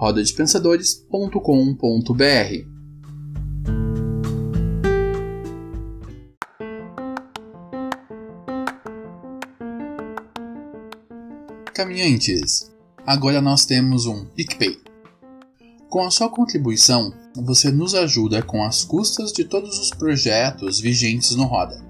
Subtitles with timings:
[0.00, 2.64] rodadepensadores.com.br.
[11.74, 12.72] Caminhantes,
[13.06, 14.80] agora nós temos um PicPay.
[15.90, 21.36] Com a sua contribuição, você nos ajuda com as custas de todos os projetos vigentes
[21.36, 21.84] no Roda,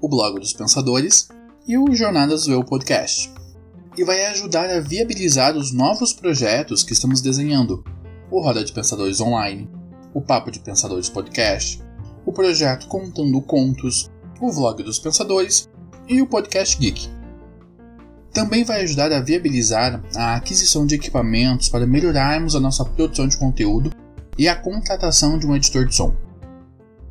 [0.00, 1.28] o Blog dos Pensadores
[1.68, 3.43] e o Jornadas do Eu Podcast
[3.96, 7.84] e vai ajudar a viabilizar os novos projetos que estamos desenhando:
[8.30, 9.68] o Roda de Pensadores Online,
[10.12, 11.82] o Papo de Pensadores Podcast,
[12.26, 15.68] o projeto Contando Contos, o Vlog dos Pensadores
[16.08, 17.08] e o Podcast Geek.
[18.32, 23.36] Também vai ajudar a viabilizar a aquisição de equipamentos para melhorarmos a nossa produção de
[23.36, 23.92] conteúdo
[24.36, 26.12] e a contratação de um editor de som.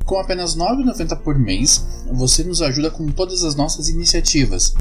[0.04, 1.82] Com apenas R$ 9,90 por mês,
[2.12, 4.74] você nos ajuda com todas as nossas iniciativas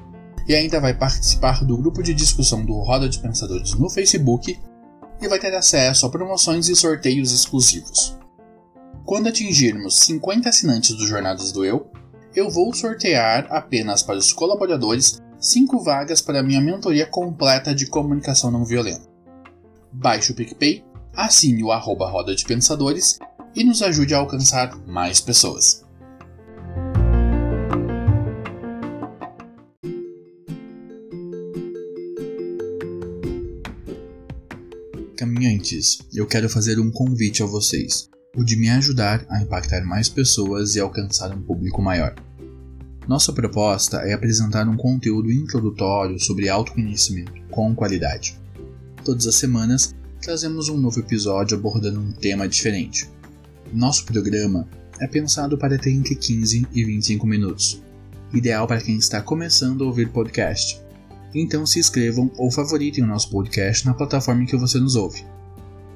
[0.48, 4.60] e ainda vai participar do grupo de discussão do Roda de Pensadores no Facebook
[5.22, 8.18] e vai ter acesso a promoções e sorteios exclusivos.
[9.06, 11.90] Quando atingirmos 50 assinantes do Jornadas do Eu,
[12.36, 18.50] eu vou sortear apenas para os colaboradores 5 vagas para minha mentoria completa de comunicação
[18.50, 19.08] não violenta.
[19.92, 20.84] Baixe o PicPay,
[21.16, 23.20] assine o arroba Roda de Pensadores
[23.56, 25.83] e nos ajude a alcançar mais pessoas.
[35.64, 40.10] Caminhantes, eu quero fazer um convite a vocês, o de me ajudar a impactar mais
[40.10, 42.14] pessoas e alcançar um público maior.
[43.08, 48.38] Nossa proposta é apresentar um conteúdo introdutório sobre autoconhecimento com qualidade.
[49.06, 53.10] Todas as semanas trazemos um novo episódio abordando um tema diferente.
[53.72, 54.68] Nosso programa
[55.00, 57.82] é pensado para ter entre 15 e 25 minutos,
[58.34, 60.84] ideal para quem está começando a ouvir podcast
[61.36, 65.26] então se inscrevam ou favoritem o nosso podcast na plataforma em que você nos ouve.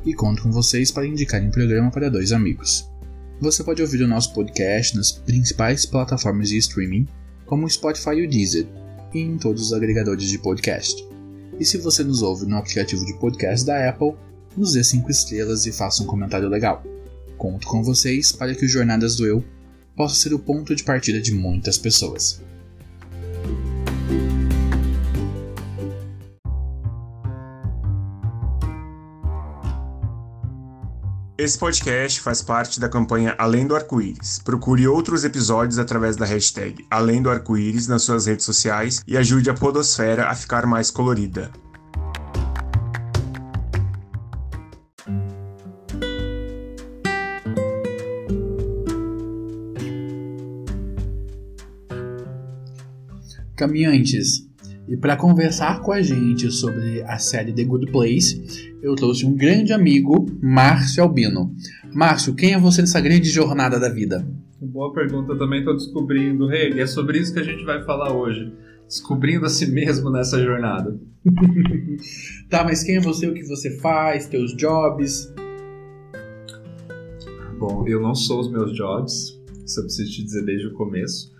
[0.07, 2.89] E conto com vocês para indicarem o programa para dois amigos.
[3.41, 7.05] Você pode ouvir o nosso podcast nas principais plataformas de streaming,
[7.45, 8.65] como o Spotify e o Deezer,
[9.13, 11.05] e em todos os agregadores de podcast.
[11.59, 14.13] E se você nos ouve no aplicativo de podcast da Apple,
[14.55, 16.81] nos dê 5 estrelas e faça um comentário legal.
[17.37, 19.43] Conto com vocês para que o Jornadas do Eu
[19.93, 22.41] possa ser o ponto de partida de muitas pessoas.
[31.47, 34.37] Esse podcast faz parte da campanha Além do Arco-Íris.
[34.43, 39.49] Procure outros episódios através da hashtag Além do Arco-Íris nas suas redes sociais e ajude
[39.49, 41.49] a Podosfera a ficar mais colorida.
[53.55, 54.45] Caminhantes,
[54.85, 59.35] e para conversar com a gente sobre a série The Good Place, eu trouxe um
[59.35, 61.53] grande amigo, Márcio Albino.
[61.93, 64.27] Márcio, quem é você nessa grande jornada da vida?
[64.61, 66.51] Boa pergunta, também estou descobrindo.
[66.51, 68.53] Hey, e é sobre isso que a gente vai falar hoje.
[68.87, 70.99] Descobrindo a si mesmo nessa jornada.
[72.49, 75.33] tá, mas quem é você, o que você faz, teus jobs?
[77.59, 81.35] Bom, eu não sou os meus jobs, isso eu preciso te dizer desde o começo.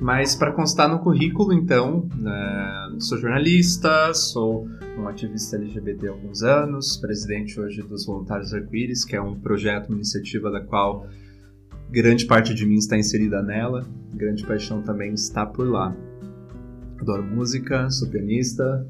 [0.00, 4.66] Mas para constar no currículo, então, né, sou jornalista, sou
[4.98, 9.88] um ativista LGBT há alguns anos, presidente hoje dos Voluntários Arco-Íris, que é um projeto,
[9.88, 11.06] uma iniciativa da qual
[11.90, 15.94] grande parte de mim está inserida nela, grande paixão também está por lá.
[16.98, 18.86] Adoro música, sou pianista,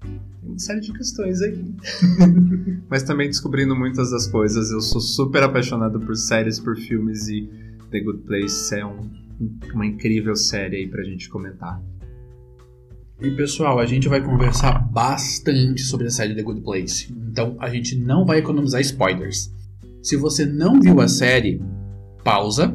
[0.00, 1.74] tem uma série de questões aí.
[2.88, 4.70] Mas também descobrindo muitas das coisas.
[4.70, 7.48] Eu sou super apaixonado por séries, por filmes e
[7.90, 9.27] The Good Place é um
[9.72, 11.80] uma incrível série aí pra gente comentar.
[13.20, 17.68] E pessoal, a gente vai conversar bastante sobre a série The Good Place, então a
[17.68, 19.52] gente não vai economizar spoilers.
[20.02, 21.60] Se você não viu a série,
[22.22, 22.72] pausa,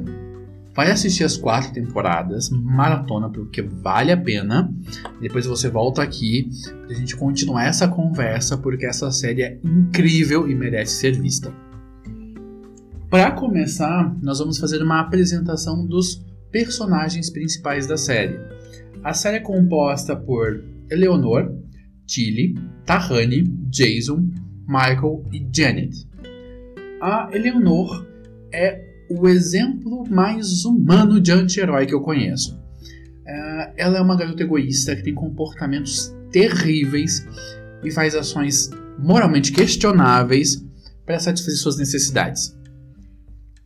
[0.75, 4.73] vai assistir as quatro temporadas, maratona, porque vale a pena.
[5.21, 6.49] Depois você volta aqui
[6.85, 11.53] pra gente continuar essa conversa, porque essa série é incrível e merece ser vista.
[13.09, 16.21] Para começar, nós vamos fazer uma apresentação dos
[16.53, 18.39] personagens principais da série.
[19.03, 21.51] A série é composta por Eleanor,
[22.05, 22.53] Tilly,
[22.85, 24.29] Tahani, Jason,
[24.67, 26.07] Michael e Janet.
[27.01, 28.07] A Eleanor
[28.53, 32.61] é o exemplo mais humano de anti-herói que eu conheço.
[33.25, 37.25] É, ela é uma garota egoísta que tem comportamentos terríveis
[37.83, 38.69] e faz ações
[38.99, 40.63] moralmente questionáveis
[41.05, 42.55] para satisfazer suas necessidades.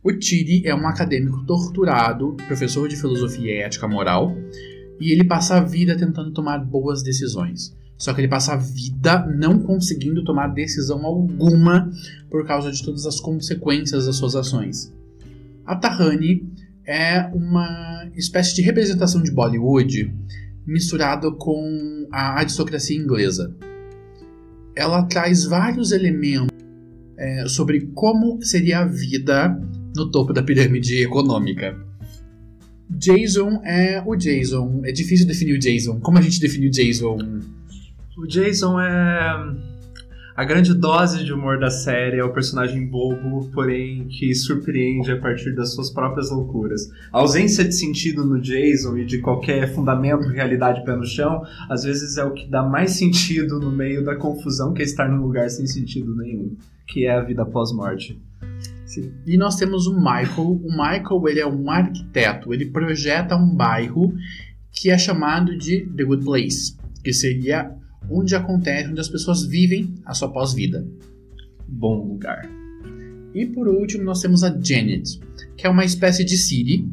[0.08, 4.34] O Tiri é um acadêmico torturado, professor de filosofia e ética moral,
[4.98, 7.76] e ele passa a vida tentando tomar boas decisões.
[7.98, 11.92] Só que ele passa a vida não conseguindo tomar decisão alguma
[12.30, 14.90] por causa de todas as consequências das suas ações.
[15.66, 16.42] A Tahani
[16.86, 20.10] é uma espécie de representação de Bollywood
[20.66, 23.54] misturado com a aristocracia inglesa.
[24.74, 26.56] Ela traz vários elementos
[27.18, 29.60] é, sobre como seria a vida
[29.94, 31.76] no topo da pirâmide econômica.
[32.90, 34.82] Jason é o Jason.
[34.84, 36.00] É difícil definir o Jason.
[36.00, 37.18] Como a gente define o Jason?
[38.16, 39.68] O Jason é
[40.38, 45.18] a grande dose de humor da série é o personagem bobo, porém que surpreende a
[45.18, 46.88] partir das suas próprias loucuras.
[47.12, 51.82] A ausência de sentido no Jason e de qualquer fundamento, realidade pé no chão, às
[51.82, 55.20] vezes é o que dá mais sentido no meio da confusão que é estar num
[55.20, 56.56] lugar sem sentido nenhum,
[56.86, 58.22] que é a vida pós-morte.
[58.88, 59.12] Sim.
[59.26, 60.60] E nós temos o Michael.
[60.64, 62.54] O Michael ele é um arquiteto.
[62.54, 64.14] Ele projeta um bairro
[64.72, 67.70] que é chamado de The Good Place, que seria
[68.10, 70.86] onde acontece, onde as pessoas vivem a sua pós-vida.
[71.68, 72.48] Bom lugar.
[73.34, 75.20] E por último, nós temos a Janet,
[75.54, 76.88] que é uma espécie de Siri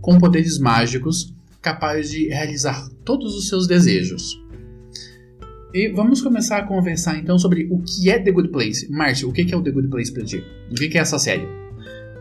[0.00, 4.42] com poderes mágicos, capaz de realizar todos os seus desejos.
[5.72, 8.90] E vamos começar a conversar então sobre o que é The Good Place.
[8.90, 10.42] Márcio, o que é o The Good Place pra ti?
[10.70, 11.46] O que é essa série?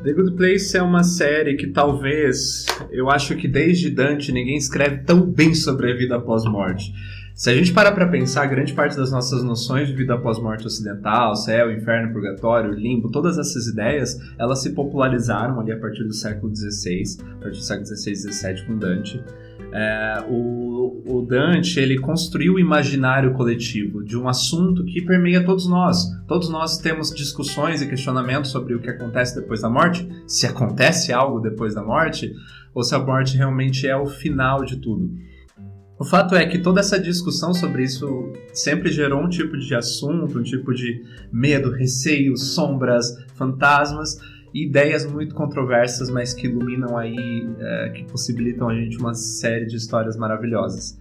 [0.03, 4.97] The Good Place é uma série que talvez, eu acho que desde Dante ninguém escreve
[5.05, 6.91] tão bem sobre a vida após morte.
[7.37, 10.65] Se a gente parar para pensar, grande parte das nossas noções de vida após morte
[10.65, 16.13] ocidental, céu, inferno, purgatório, limbo, todas essas ideias, elas se popularizaram ali a partir do
[16.13, 19.23] século XVI, a partir do século XVI XVII com Dante.
[19.71, 25.69] É, o, o, Dante ele construiu o imaginário coletivo de um assunto que permeia todos
[25.69, 26.07] nós.
[26.27, 31.13] Todos nós temos discussões e questionamentos sobre o que acontece depois da morte, se acontece
[31.13, 32.33] algo depois da morte,
[32.73, 35.07] ou se a morte realmente é o final de tudo.
[35.99, 40.37] O fato é que toda essa discussão sobre isso sempre gerou um tipo de assunto,
[40.37, 44.19] um tipo de medo, receio, sombras, fantasmas,
[44.53, 47.15] ideias muito controversas, mas que iluminam aí,
[47.59, 50.99] é, que possibilitam a gente uma série de histórias maravilhosas.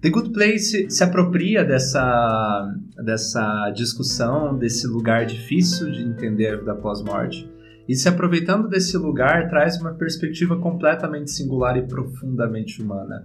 [0.00, 2.74] The Good Place se apropria dessa,
[3.04, 7.50] dessa discussão, desse lugar difícil de entender a vida pós-morte,
[7.86, 13.24] e se aproveitando desse lugar, traz uma perspectiva completamente singular e profundamente humana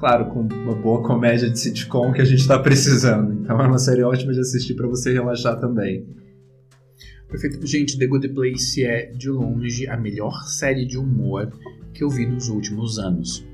[0.00, 3.34] claro, com uma boa comédia de sitcom que a gente está precisando.
[3.34, 6.06] Então é uma série ótima de assistir para você relaxar também.
[7.28, 7.64] Perfeito.
[7.64, 11.52] Gente, The Good Place é, de longe, a melhor série de humor
[11.92, 13.46] que eu vi nos últimos anos.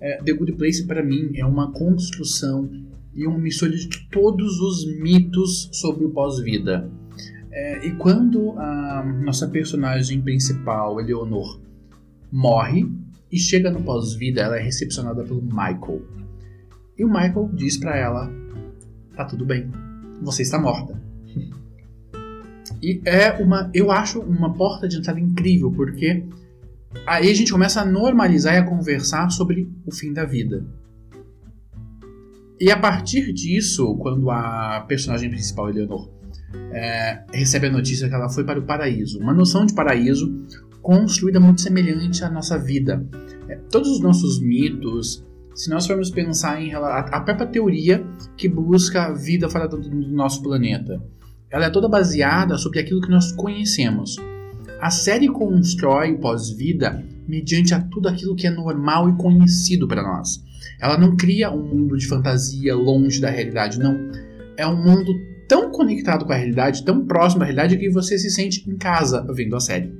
[0.00, 2.68] É, The Good Place, para mim, é uma construção
[3.14, 6.90] e uma mistura de todos os mitos sobre o pós-vida.
[7.52, 11.60] É, e quando a nossa personagem principal, Eleonor,
[12.32, 12.88] morre,
[13.30, 16.02] e chega no pós-vida, ela é recepcionada pelo Michael.
[16.98, 18.30] E o Michael diz para ela:
[19.14, 19.70] "Tá tudo bem.
[20.22, 21.00] Você está morta."
[22.82, 26.24] E é uma, eu acho uma porta de entrada incrível, porque
[27.06, 30.64] aí a gente começa a normalizar e a conversar sobre o fim da vida.
[32.58, 36.10] E a partir disso, quando a personagem principal, Eleanor,
[36.72, 40.46] é, recebe a notícia que ela foi para o paraíso, uma noção de paraíso
[40.82, 43.04] construída muito semelhante à nossa vida.
[43.48, 48.04] É, todos os nossos mitos, se nós formos pensar em a própria teoria
[48.36, 51.02] que busca a vida fora do, do nosso planeta,
[51.50, 54.16] ela é toda baseada sobre aquilo que nós conhecemos.
[54.80, 60.02] A série constrói o pós-vida mediante a tudo aquilo que é normal e conhecido para
[60.02, 60.42] nós.
[60.80, 63.96] Ela não cria um mundo de fantasia longe da realidade, não.
[64.56, 65.12] É um mundo
[65.48, 69.26] tão conectado com a realidade, tão próximo da realidade, que você se sente em casa
[69.34, 69.92] vendo a série.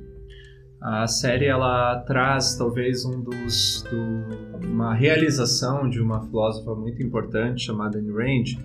[0.81, 7.65] A série ela traz talvez um dos do, uma realização de uma filósofa muito importante
[7.65, 8.59] chamada Ayn Rand,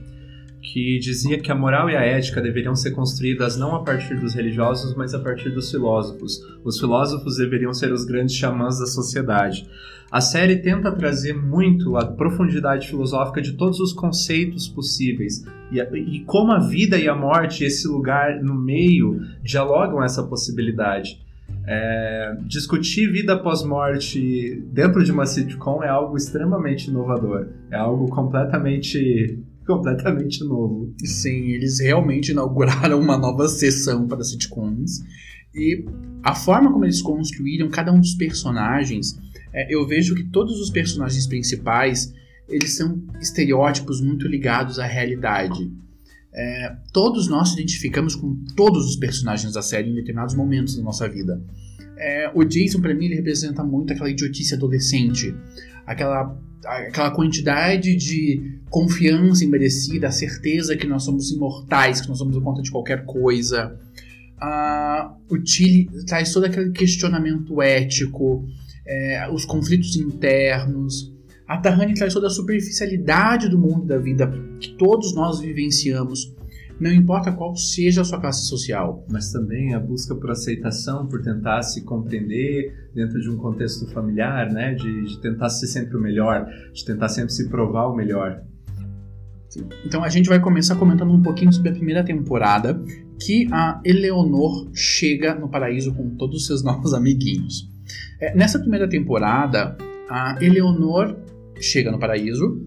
[0.62, 4.32] que dizia que a moral e a ética deveriam ser construídas não a partir dos
[4.32, 6.40] religiosos, mas a partir dos filósofos.
[6.64, 9.68] Os filósofos deveriam ser os grandes xamãs da sociedade.
[10.10, 16.24] A série tenta trazer muito a profundidade filosófica de todos os conceitos possíveis e, e
[16.24, 21.25] como a vida e a morte, esse lugar no meio, dialogam essa possibilidade.
[21.68, 27.48] É, discutir vida após morte dentro de uma sitcom é algo extremamente inovador.
[27.70, 30.94] É algo completamente completamente novo.
[31.04, 35.00] Sim, eles realmente inauguraram uma nova sessão para sitcoms.
[35.52, 35.84] E
[36.22, 39.18] a forma como eles construíram cada um dos personagens,
[39.52, 42.12] é, eu vejo que todos os personagens principais
[42.48, 45.70] eles são estereótipos muito ligados à realidade.
[46.36, 50.82] É, todos nós se identificamos com todos os personagens da série em determinados momentos da
[50.82, 51.40] nossa vida.
[51.96, 55.34] É, o Jason, para mim, ele representa muito aquela idiotice adolescente,
[55.86, 62.36] aquela, aquela quantidade de confiança imerecida, a certeza que nós somos imortais, que nós somos
[62.42, 63.80] conta de qualquer coisa.
[64.38, 68.46] Ah, o Tilly traz todo aquele questionamento ético,
[68.86, 71.15] é, os conflitos internos.
[71.46, 76.34] A Tahani traz toda a superficialidade do mundo da vida que todos nós vivenciamos,
[76.78, 79.04] não importa qual seja a sua classe social.
[79.08, 84.52] Mas também a busca por aceitação, por tentar se compreender dentro de um contexto familiar,
[84.52, 84.74] né?
[84.74, 88.42] De, de tentar ser sempre o melhor, de tentar sempre se provar o melhor.
[89.86, 92.78] Então a gente vai começar comentando um pouquinho sobre a primeira temporada,
[93.22, 97.70] que a Eleonor chega no paraíso com todos os seus novos amiguinhos.
[98.20, 99.76] É, nessa primeira temporada,
[100.10, 101.16] a Eleonor
[101.60, 102.60] chega no paraíso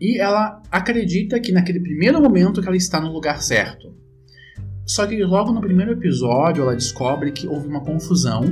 [0.00, 3.94] e ela acredita que naquele primeiro momento que ela está no lugar certo.
[4.86, 8.42] Só que logo no primeiro episódio ela descobre que houve uma confusão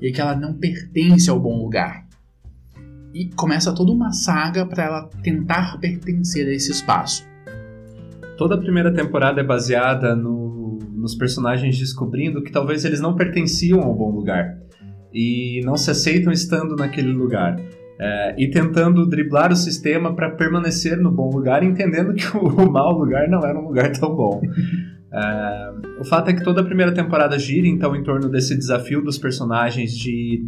[0.00, 2.06] e que ela não pertence ao bom lugar.
[3.14, 7.26] E começa toda uma saga para ela tentar pertencer a esse espaço.
[8.36, 13.80] Toda a primeira temporada é baseada no, nos personagens descobrindo que talvez eles não pertenciam
[13.80, 14.58] ao bom lugar
[15.12, 17.60] e não se aceitam estando naquele lugar.
[18.02, 22.72] É, e tentando driblar o sistema para permanecer no bom lugar, entendendo que o, o
[22.72, 24.40] mau lugar não era um lugar tão bom.
[25.12, 29.02] É, o fato é que toda a primeira temporada gira então em torno desse desafio
[29.02, 30.40] dos personagens de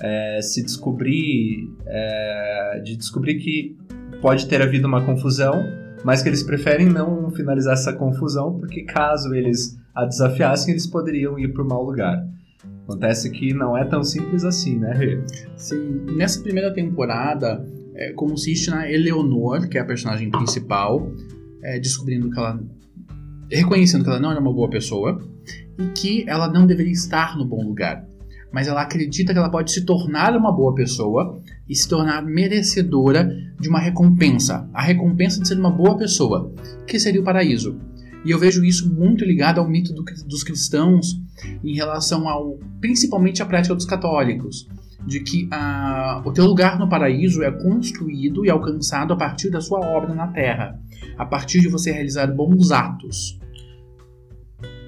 [0.00, 3.76] é, se descobrir, é, de descobrir que
[4.20, 5.64] pode ter havido uma confusão,
[6.04, 11.38] mas que eles preferem não finalizar essa confusão porque caso eles a desafiassem eles poderiam
[11.38, 12.20] ir para o mau lugar.
[12.88, 15.22] Acontece que não é tão simples assim, né, Rê?
[15.58, 17.62] Sim, nessa primeira temporada,
[17.94, 21.12] é, consiste na Eleonor, que é a personagem principal,
[21.62, 22.58] é, descobrindo que ela.
[23.52, 25.20] reconhecendo que ela não era uma boa pessoa
[25.78, 28.08] e que ela não deveria estar no bom lugar.
[28.50, 33.28] Mas ela acredita que ela pode se tornar uma boa pessoa e se tornar merecedora
[33.60, 34.66] de uma recompensa.
[34.72, 36.54] A recompensa de ser uma boa pessoa,
[36.86, 37.78] que seria o paraíso.
[38.24, 41.20] E eu vejo isso muito ligado ao mito do, dos cristãos
[41.62, 44.68] em relação ao, principalmente à prática dos católicos,
[45.06, 49.60] de que a, o teu lugar no paraíso é construído e alcançado a partir da
[49.60, 50.78] sua obra na terra,
[51.16, 53.38] a partir de você realizar bons atos.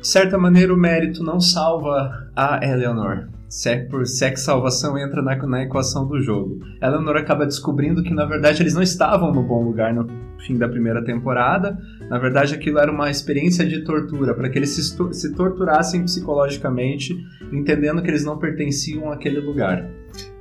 [0.00, 3.28] De certa maneira, o mérito não salva a Eleanor.
[3.50, 6.60] Se por, se que salvação entra na, na equação do jogo.
[6.80, 10.06] Eleanor acaba descobrindo que, na verdade, eles não estavam no bom lugar no
[10.38, 11.76] fim da primeira temporada.
[12.08, 17.18] Na verdade, aquilo era uma experiência de tortura, para que eles se, se torturassem psicologicamente,
[17.52, 19.84] entendendo que eles não pertenciam àquele lugar.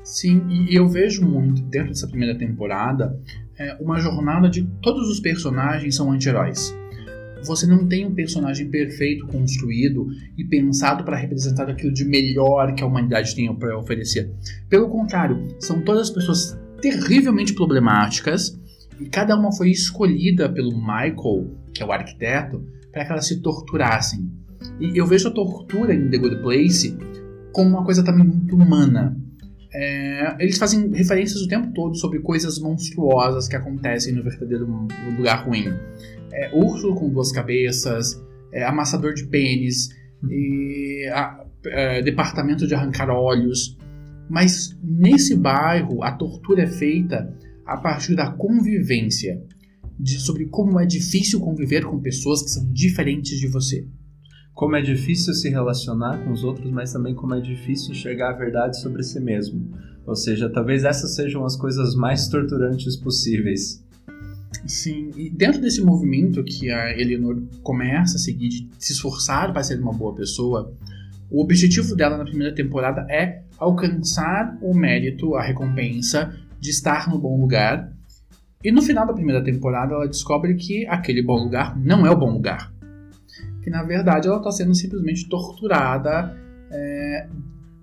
[0.03, 3.19] Sim, e eu vejo muito, dentro dessa primeira temporada,
[3.57, 6.78] é, uma jornada de todos os personagens são anti-heróis
[7.43, 12.83] você não tem um personagem perfeito construído e pensado para representar aquilo de melhor que
[12.83, 14.31] a humanidade tem para oferecer.
[14.67, 18.59] Pelo contrário, são todas pessoas terrivelmente problemáticas
[18.99, 23.41] e cada uma foi escolhida pelo Michael, que é o arquiteto, para que elas se
[23.41, 24.29] torturassem.
[24.79, 26.97] E eu vejo a tortura em The Good Place
[27.51, 29.17] como uma coisa também muito humana.
[29.71, 34.65] É, eles fazem referências o tempo todo sobre coisas monstruosas que acontecem no verdadeiro
[35.15, 35.65] lugar ruim
[36.31, 38.21] é, urso com duas cabeças,
[38.51, 39.89] é, amassador de pênis,
[41.13, 43.77] a, é, departamento de arrancar olhos.
[44.29, 47.33] Mas nesse bairro a tortura é feita
[47.65, 49.43] a partir da convivência,
[49.99, 53.85] de, sobre como é difícil conviver com pessoas que são diferentes de você.
[54.59, 58.37] Como é difícil se relacionar com os outros, mas também como é difícil enxergar a
[58.37, 59.71] verdade sobre si mesmo.
[60.05, 63.81] Ou seja, talvez essas sejam as coisas mais torturantes possíveis.
[64.67, 69.63] Sim, e dentro desse movimento que a Eleanor começa a seguir, de se esforçar para
[69.63, 70.73] ser uma boa pessoa,
[71.31, 77.17] o objetivo dela na primeira temporada é alcançar o mérito, a recompensa de estar no
[77.17, 77.93] bom lugar.
[78.61, 82.19] E no final da primeira temporada ela descobre que aquele bom lugar não é o
[82.19, 82.77] bom lugar.
[83.69, 86.35] Que na verdade ela está sendo simplesmente torturada
[86.71, 87.29] é,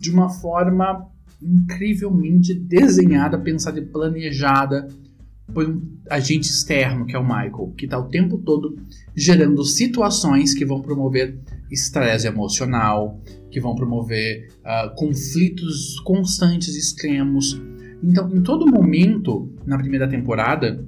[0.00, 1.08] de uma forma
[1.40, 4.88] incrivelmente desenhada, pensada e planejada
[5.54, 8.76] por um agente externo, que é o Michael, que está o tempo todo
[9.14, 11.38] gerando situações que vão promover
[11.70, 17.62] estresse emocional, que vão promover uh, conflitos constantes, extremos.
[18.02, 20.84] Então, em todo momento, na primeira temporada,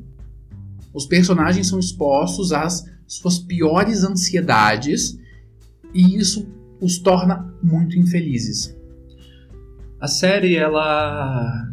[0.92, 5.18] Os personagens são expostos às suas piores ansiedades
[5.94, 6.46] e isso
[6.80, 8.76] os torna muito infelizes.
[9.98, 11.66] A série ela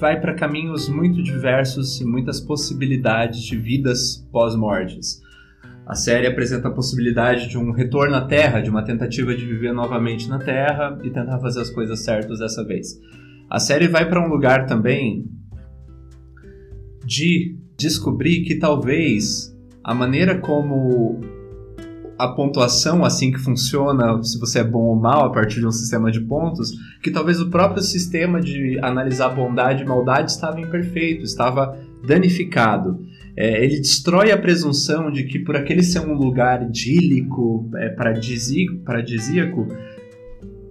[0.00, 5.20] vai para caminhos muito diversos e muitas possibilidades de vidas pós-mortes.
[5.86, 9.72] A série apresenta a possibilidade de um retorno à Terra, de uma tentativa de viver
[9.72, 12.98] novamente na Terra e tentar fazer as coisas certas dessa vez.
[13.50, 15.28] A série vai para um lugar também
[17.04, 19.49] de descobrir que talvez
[19.82, 21.20] a maneira como
[22.18, 25.72] a pontuação assim que funciona, se você é bom ou mal a partir de um
[25.72, 26.72] sistema de pontos,
[27.02, 33.00] que talvez o próprio sistema de analisar bondade e maldade estava imperfeito, estava danificado.
[33.34, 39.66] É, ele destrói a presunção de que por aquele ser um lugar idílico, é, paradisíaco,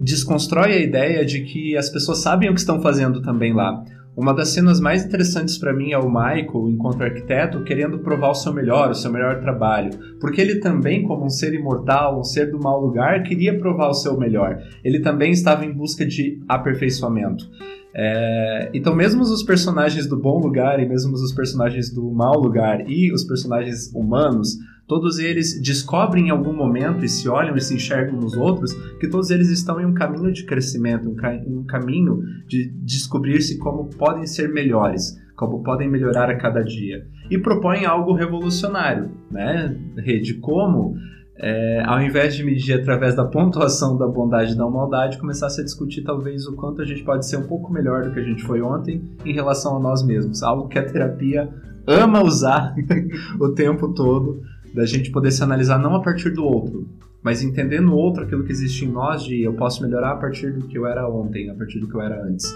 [0.00, 3.84] desconstrói a ideia de que as pessoas sabem o que estão fazendo também lá.
[4.16, 8.34] Uma das cenas mais interessantes para mim é o Michael, enquanto arquiteto, querendo provar o
[8.34, 9.90] seu melhor, o seu melhor trabalho.
[10.20, 13.94] Porque ele também, como um ser imortal, um ser do mau lugar, queria provar o
[13.94, 14.60] seu melhor.
[14.84, 17.48] Ele também estava em busca de aperfeiçoamento.
[17.94, 22.88] É, então, mesmo os personagens do bom lugar e mesmo os personagens do mau lugar
[22.88, 24.56] e os personagens humanos
[24.90, 29.06] Todos eles descobrem em algum momento e se olham e se enxergam nos outros que
[29.06, 32.18] todos eles estão em um caminho de crescimento, um, ca um caminho
[32.48, 37.06] de descobrir-se como podem ser melhores, como podem melhorar a cada dia.
[37.30, 39.78] E propõem algo revolucionário, né?
[39.94, 40.96] De como
[41.36, 45.64] é, ao invés de medir através da pontuação da bondade e da maldade, começasse a
[45.64, 48.42] discutir talvez o quanto a gente pode ser um pouco melhor do que a gente
[48.42, 50.42] foi ontem em relação a nós mesmos.
[50.42, 51.48] Algo que a terapia
[51.86, 52.74] ama usar
[53.38, 54.42] o tempo todo
[54.74, 56.88] da gente poder se analisar não a partir do outro,
[57.22, 60.52] mas entender no outro aquilo que existe em nós de eu posso melhorar a partir
[60.52, 62.46] do que eu era ontem, a partir do que eu era antes.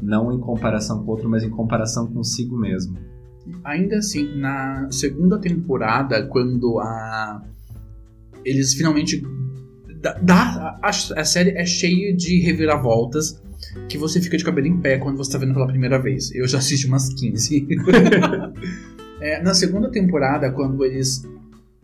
[0.00, 2.96] Não em comparação com o outro, mas em comparação consigo mesmo.
[3.64, 7.42] Ainda assim, na segunda temporada, quando a
[8.44, 9.22] eles finalmente
[10.22, 13.40] dá, a, a série é cheia de reviravoltas
[13.88, 16.34] que você fica de cabelo em pé quando você está vendo pela primeira vez.
[16.34, 17.68] Eu já assisti umas 15.
[19.20, 21.22] é, na segunda temporada, quando eles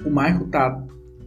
[0.05, 0.85] o Michael tá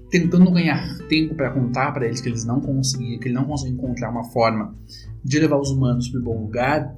[0.10, 3.76] tentando ganhar tempo para contar para eles que eles não conseguiam, que ele não conseguiu
[3.76, 4.76] encontrar uma forma
[5.24, 6.96] de levar os humanos para o bom lugar,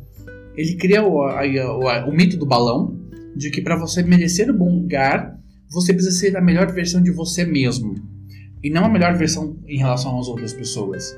[0.55, 2.99] ele cria o, a, a, o mito do balão,
[3.35, 7.11] de que para você merecer o bom lugar, você precisa ser a melhor versão de
[7.11, 7.95] você mesmo,
[8.63, 11.17] e não a melhor versão em relação às outras pessoas.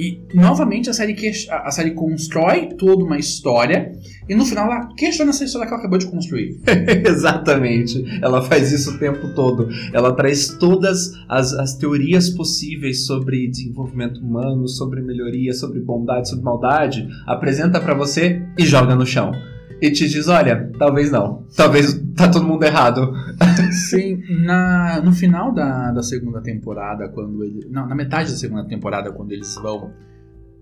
[0.00, 3.92] E novamente a série, que, a série constrói toda uma história
[4.26, 6.58] e no final ela questiona essa história que ela acabou de construir.
[7.06, 8.02] Exatamente.
[8.22, 9.68] Ela faz isso o tempo todo.
[9.92, 16.44] Ela traz todas as, as teorias possíveis sobre desenvolvimento humano, sobre melhoria, sobre bondade, sobre
[16.46, 19.32] maldade, apresenta para você e joga no chão
[19.80, 21.44] e te diz: olha, talvez não.
[21.56, 23.12] Talvez tá todo mundo errado.
[23.88, 27.66] Sim, na, no final da, da segunda temporada, quando ele.
[27.70, 29.92] Não, na metade da segunda temporada, quando eles vão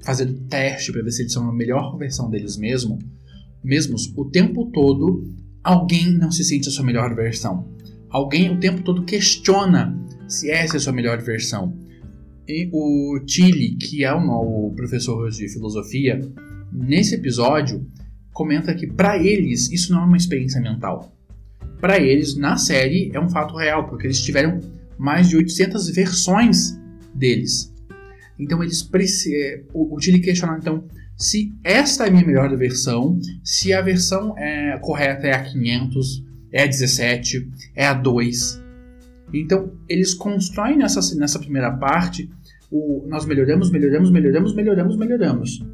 [0.05, 2.99] fazer o teste para ver se eles são a melhor versão deles mesmo,
[3.65, 5.25] mesmos, o tempo todo
[5.63, 7.67] alguém não se sente a sua melhor versão.
[8.09, 9.95] Alguém o tempo todo questiona
[10.27, 11.77] se essa é a sua melhor versão.
[12.47, 16.21] E o Tilly, que é o, o professor de filosofia,
[16.73, 17.87] nesse episódio,
[18.39, 21.13] comenta que para eles isso não é uma experiência mental.
[21.81, 24.61] Para eles, na série, é um fato real, porque eles tiveram
[24.97, 26.79] mais de 800 versões
[27.13, 27.75] deles.
[28.39, 28.89] Então eles
[29.27, 30.85] é, o, o Tilly questiona então
[31.17, 36.25] se esta é a minha melhor versão, se a versão é, correta é a 500,
[36.53, 38.63] é a 17, é a 2.
[39.35, 42.31] Então eles constroem nessa, nessa primeira parte
[42.71, 45.67] o nós melhoramos, melhoramos, melhoramos, melhoramos, melhoramos.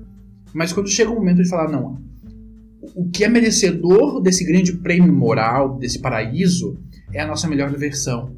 [0.54, 2.02] Mas quando chega o momento de falar, não,
[2.94, 6.78] o que é merecedor desse grande prêmio moral, desse paraíso,
[7.12, 8.34] é a nossa melhor versão.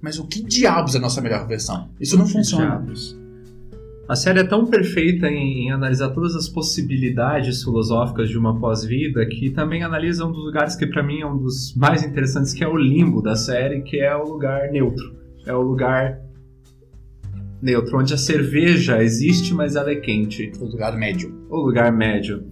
[0.00, 1.90] Mas o que diabos é a nossa melhor versão?
[2.00, 2.66] Isso não funciona.
[2.66, 3.22] Diabos.
[4.08, 9.24] A série é tão perfeita em, em, analisar todas as possibilidades filosóficas de uma pós-vida
[9.26, 12.64] que também analisa um dos lugares que para mim é um dos mais interessantes, que
[12.64, 15.14] é o limbo da série, que é o lugar neutro.
[15.46, 16.20] É o lugar
[17.62, 20.50] neutro, onde a cerveja existe, mas ela é quente.
[20.60, 21.32] O lugar médio.
[21.48, 22.44] O lugar médio.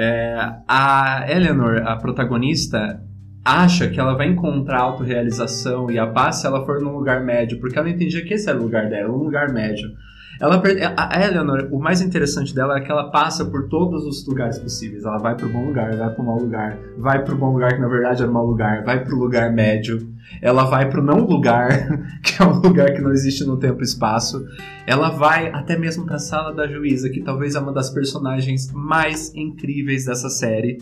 [0.00, 3.02] É, a Eleanor, a protagonista,
[3.44, 7.58] acha que ela vai encontrar autorrealização e a paz se ela for num lugar médio,
[7.58, 9.90] porque ela entendia que esse era o lugar dela, um lugar médio.
[10.40, 10.62] Ela,
[10.96, 15.04] a Eleanor, o mais interessante dela é que ela passa por todos os lugares possíveis.
[15.04, 17.52] Ela vai para o bom lugar, vai para o mau lugar, vai para o bom
[17.52, 20.14] lugar que na verdade era o mau lugar, vai para o lugar médio.
[20.40, 21.68] Ela vai para o não lugar,
[22.22, 24.46] que é um lugar que não existe no tempo e espaço.
[24.86, 28.70] Ela vai até mesmo para a sala da juíza, que talvez é uma das personagens
[28.72, 30.78] mais incríveis dessa série,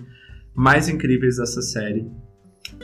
[0.55, 2.07] mais incríveis dessa série.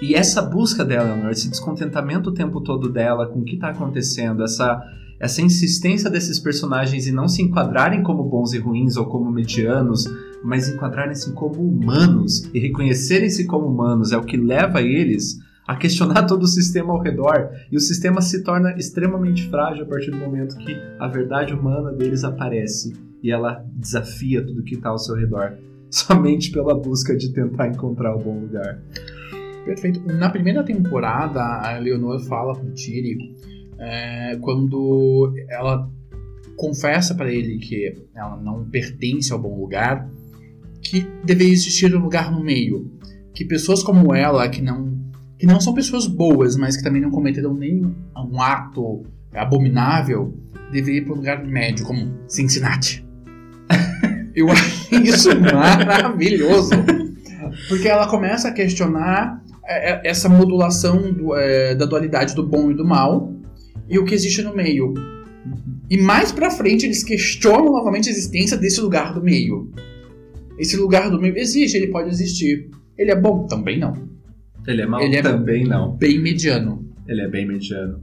[0.01, 3.69] E essa busca dela, Eleanor, esse descontentamento o tempo todo dela com o que está
[3.69, 4.83] acontecendo, essa,
[5.23, 10.05] essa insistência desses personagens em não se enquadrarem como bons e ruins ou como medianos,
[10.43, 16.25] mas enquadrarem-se como humanos e reconhecerem-se como humanos é o que leva eles a questionar
[16.27, 17.51] todo o sistema ao redor.
[17.71, 21.93] E o sistema se torna extremamente frágil a partir do momento que a verdade humana
[21.93, 25.53] deles aparece e ela desafia tudo que está ao seu redor,
[25.89, 28.83] somente pela busca de tentar encontrar o bom lugar.
[29.65, 30.03] Perfeito.
[30.05, 33.37] Na primeira temporada, a Leonor fala pro Tiri
[33.83, 35.91] é, quando ela
[36.57, 40.09] confessa para ele que ela não pertence ao bom lugar,
[40.81, 42.93] que deveria existir um lugar no meio,
[43.35, 45.03] que pessoas como ela, que não
[45.37, 49.03] que não são pessoas boas, mas que também não cometeram nenhum um ato
[49.35, 50.33] abominável,
[50.71, 53.05] deveria ir para um lugar médio, como Cincinnati.
[54.37, 56.71] Eu achei isso maravilhoso.
[57.69, 62.71] Porque ela começa a questionar é, é, essa modulação do, é, da dualidade do bom
[62.71, 63.42] e do mal
[63.93, 64.95] e o que existe no meio.
[65.91, 69.71] E mais pra frente eles questionam novamente a existência desse lugar do meio.
[70.59, 72.71] Esse lugar do meio existe, ele pode existir.
[72.97, 73.47] Ele é bom?
[73.47, 73.93] Também não.
[74.67, 75.03] Ele é mal?
[75.03, 75.95] Ele é também não.
[75.95, 76.89] Bem mediano.
[77.07, 78.01] Ele é bem mediano.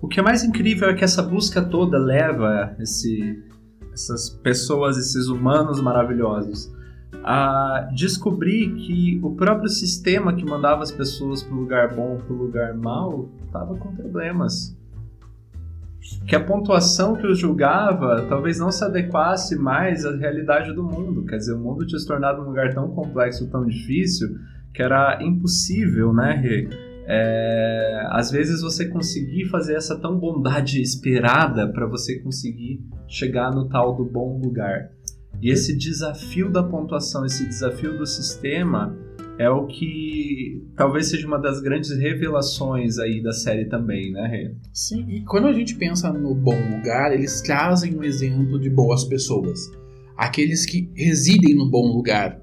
[0.00, 3.42] O que é mais incrível é que essa busca toda leva esse,
[3.92, 6.72] essas pessoas, esses humanos maravilhosos,
[7.24, 12.32] a descobrir que o próprio sistema que mandava as pessoas para o lugar bom, para
[12.32, 14.78] o lugar mal, estava com problemas.
[16.26, 21.24] Que a pontuação que os julgava talvez não se adequasse mais à realidade do mundo.
[21.26, 24.28] Quer dizer, o mundo tinha se tornado um lugar tão complexo, tão difícil,
[24.72, 26.68] que era impossível, né?
[27.06, 33.68] É, às vezes você conseguir fazer essa tão bondade esperada para você conseguir chegar no
[33.68, 34.90] tal do bom lugar.
[35.42, 38.96] E esse desafio da pontuação, esse desafio do sistema
[39.40, 44.54] é o que talvez seja uma das grandes revelações aí da série também, né, Rê?
[44.70, 49.02] Sim, e quando a gente pensa no bom lugar, eles trazem um exemplo de boas
[49.04, 49.58] pessoas.
[50.14, 52.38] Aqueles que residem no bom lugar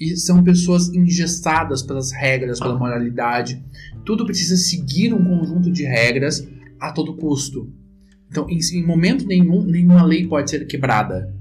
[0.00, 3.62] e são pessoas engessadas pelas regras, pela moralidade.
[4.06, 6.48] Tudo precisa seguir um conjunto de regras
[6.80, 7.70] a todo custo.
[8.30, 11.34] Então, em, em momento nenhum, nenhuma lei pode ser quebrada.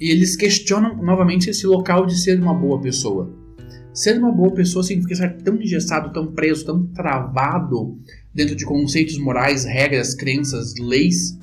[0.00, 3.46] E eles questionam novamente esse local de ser uma boa pessoa.
[3.92, 7.98] Ser uma boa pessoa significa estar tão engessado, tão preso, tão travado
[8.32, 11.38] dentro de conceitos morais, regras, crenças, leis,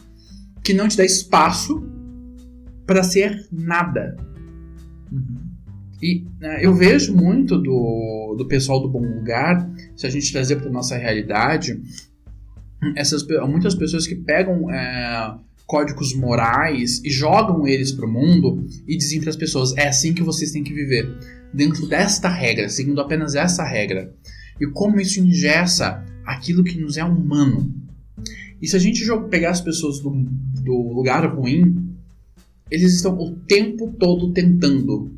[0.64, 1.84] que não te dá espaço
[2.86, 4.16] para ser nada.
[6.02, 10.58] E né, eu vejo muito do, do pessoal do Bom Lugar, se a gente trazer
[10.58, 11.82] para nossa realidade,
[12.96, 18.98] essas, muitas pessoas que pegam é, códigos morais e jogam eles para o mundo e
[18.98, 21.08] dizem para as pessoas: é assim que vocês têm que viver,
[21.54, 24.14] dentro desta regra, seguindo apenas essa regra.
[24.60, 27.74] E como isso ingessa aquilo que nos é humano.
[28.62, 30.12] E se a gente pegar as pessoas do,
[30.64, 31.94] do lugar ruim,
[32.72, 35.16] eles estão o tempo todo tentando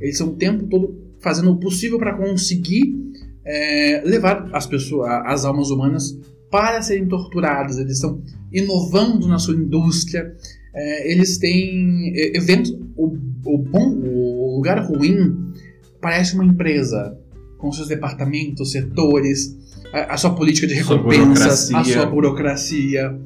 [0.00, 2.96] eles estão o tempo todo fazendo o possível para conseguir
[3.44, 6.18] é, levar as pessoas, as almas humanas
[6.50, 7.78] para serem torturadas.
[7.78, 10.34] Eles estão inovando na sua indústria.
[10.74, 12.70] É, eles têm é, eventos.
[12.96, 15.52] O, o, bom, o lugar ruim
[16.00, 17.16] parece uma empresa
[17.58, 19.56] com seus departamentos, setores,
[19.92, 23.18] a, a sua política de recompensas, a sua burocracia.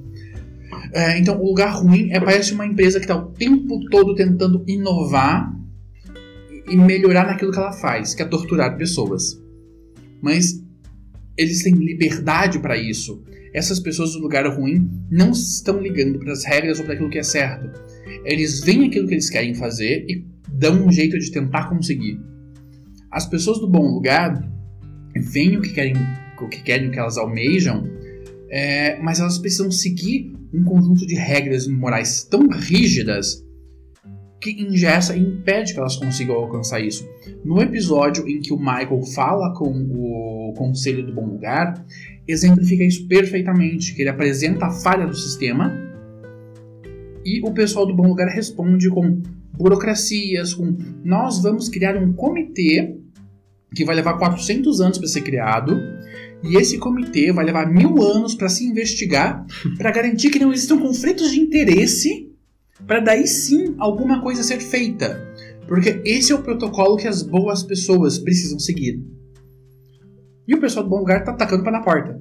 [0.93, 4.63] É, então, o lugar ruim é parece uma empresa que está o tempo todo tentando
[4.67, 5.53] inovar
[6.69, 9.41] e melhorar naquilo que ela faz, que é torturar pessoas.
[10.23, 10.64] Mas
[11.37, 13.23] eles têm liberdade para isso.
[13.53, 17.19] Essas pessoas do lugar ruim não estão ligando para as regras ou para aquilo que
[17.19, 17.71] é certo.
[18.25, 22.21] Eles veem aquilo que eles querem fazer e dão um jeito de tentar conseguir.
[23.11, 24.43] As pessoas do bom lugar
[25.17, 25.95] veem o que querem,
[26.41, 27.89] o que querem, o que elas almejam,
[28.51, 33.44] é, mas elas precisam seguir um conjunto de regras morais tão rígidas
[34.45, 37.09] que ingessa e impede que elas consigam alcançar isso.
[37.43, 41.83] No episódio em que o Michael fala com o Conselho do Bom Lugar,
[42.29, 45.73] exemplifica isso perfeitamente, que ele apresenta a falha do sistema
[47.25, 49.23] e o pessoal do Bom Lugar responde com
[49.55, 52.99] burocracias, com nós vamos criar um comitê
[53.75, 55.81] que vai levar 400 anos para ser criado
[56.43, 59.45] e esse comitê vai levar mil anos para se investigar
[59.79, 62.34] para garantir que não existam conflitos de interesse
[62.87, 65.21] para daí sim alguma coisa ser feita.
[65.67, 69.03] Porque esse é o protocolo que as boas pessoas precisam seguir.
[70.47, 72.21] E o pessoal do bom lugar tá atacando para na porta.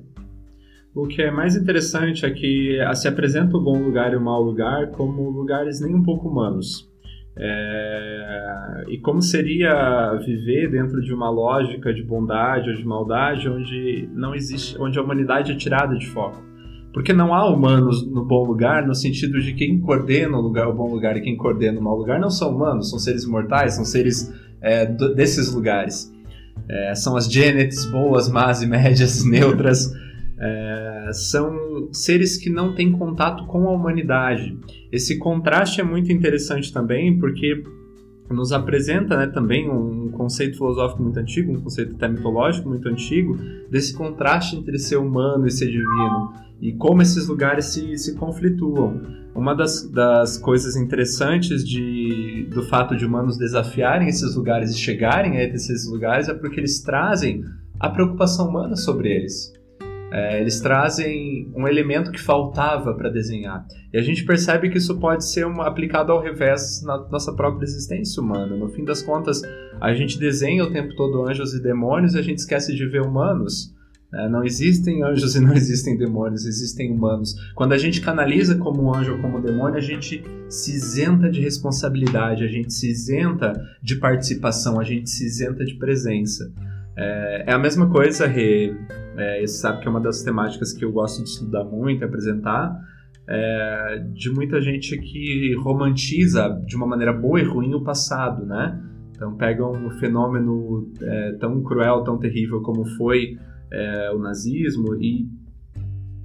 [0.95, 4.41] O que é mais interessante é que se apresenta o bom lugar e o mau
[4.41, 6.89] lugar como lugares nem um pouco humanos.
[7.36, 8.84] É...
[8.89, 14.36] E como seria viver dentro de uma lógica de bondade ou de maldade onde não
[14.36, 16.53] existe, onde a humanidade é tirada de foco?
[16.93, 20.73] Porque não há humanos no bom lugar, no sentido de quem coordena o, lugar, o
[20.73, 23.84] bom lugar e quem coordena o mau lugar não são humanos, são seres mortais, são
[23.84, 26.13] seres é, desses lugares.
[26.69, 29.91] É, são as Janets boas, más e médias, neutras.
[30.39, 34.56] É, são seres que não têm contato com a humanidade.
[34.91, 37.63] Esse contraste é muito interessante também, porque
[38.29, 43.38] nos apresenta né, também um conceito filosófico muito antigo, um conceito até mitológico muito antigo,
[43.69, 49.02] desse contraste entre ser humano e ser divino e como esses lugares se, se conflituam.
[49.36, 55.36] Uma das, das coisas interessantes de, do fato de humanos desafiarem esses lugares e chegarem
[55.38, 57.43] a esses lugares é porque eles trazem
[57.78, 59.52] a preocupação humana sobre eles.
[60.10, 63.65] É, eles trazem um elemento que faltava para desenhar.
[63.91, 68.23] E a gente percebe que isso pode ser aplicado ao revés na nossa própria existência
[68.23, 68.56] humana.
[68.56, 69.41] No fim das contas,
[69.82, 73.02] a gente desenha o tempo todo anjos e demônios e a gente esquece de ver
[73.02, 73.73] humanos.
[74.13, 77.36] É, não existem anjos e não existem demônios, existem humanos.
[77.56, 82.43] Quando a gente canaliza como anjo ou como demônio, a gente se isenta de responsabilidade,
[82.43, 86.52] a gente se isenta de participação, a gente se isenta de presença.
[86.95, 88.76] É, é a mesma coisa, Rê.
[89.17, 92.80] É, você sabe que é uma das temáticas que eu gosto de estudar muito, apresentar.
[93.28, 98.80] É, de muita gente que romantiza de uma maneira boa e ruim o passado, né?
[99.15, 103.38] Então pega um fenômeno é, tão cruel, tão terrível como foi
[103.73, 105.27] é, o nazismo e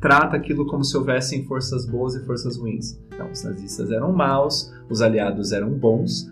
[0.00, 3.00] trata aquilo como se houvessem forças boas e forças ruins.
[3.12, 6.30] Então, os nazistas eram maus, os aliados eram bons,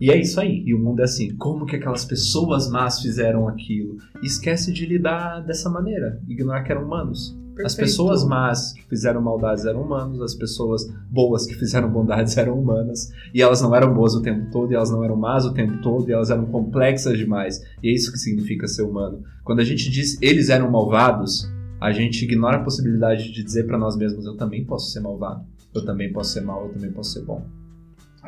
[0.00, 0.62] e é isso aí.
[0.66, 1.34] E o mundo é assim.
[1.36, 3.96] Como que aquelas pessoas más fizeram aquilo?
[4.22, 6.20] E esquece de lidar dessa maneira.
[6.28, 7.36] Ignorar que eram humanos.
[7.56, 7.66] Perfeito.
[7.68, 12.58] As pessoas más que fizeram maldades eram humanos, as pessoas boas que fizeram bondades eram
[12.58, 15.54] humanas, e elas não eram boas o tempo todo, e elas não eram más o
[15.54, 17.62] tempo todo, e elas eram complexas demais.
[17.82, 19.22] E é isso que significa ser humano.
[19.42, 23.78] Quando a gente diz eles eram malvados, a gente ignora a possibilidade de dizer para
[23.78, 25.42] nós mesmos: eu também posso ser malvado,
[25.74, 27.42] eu também posso ser mal, eu também posso ser bom.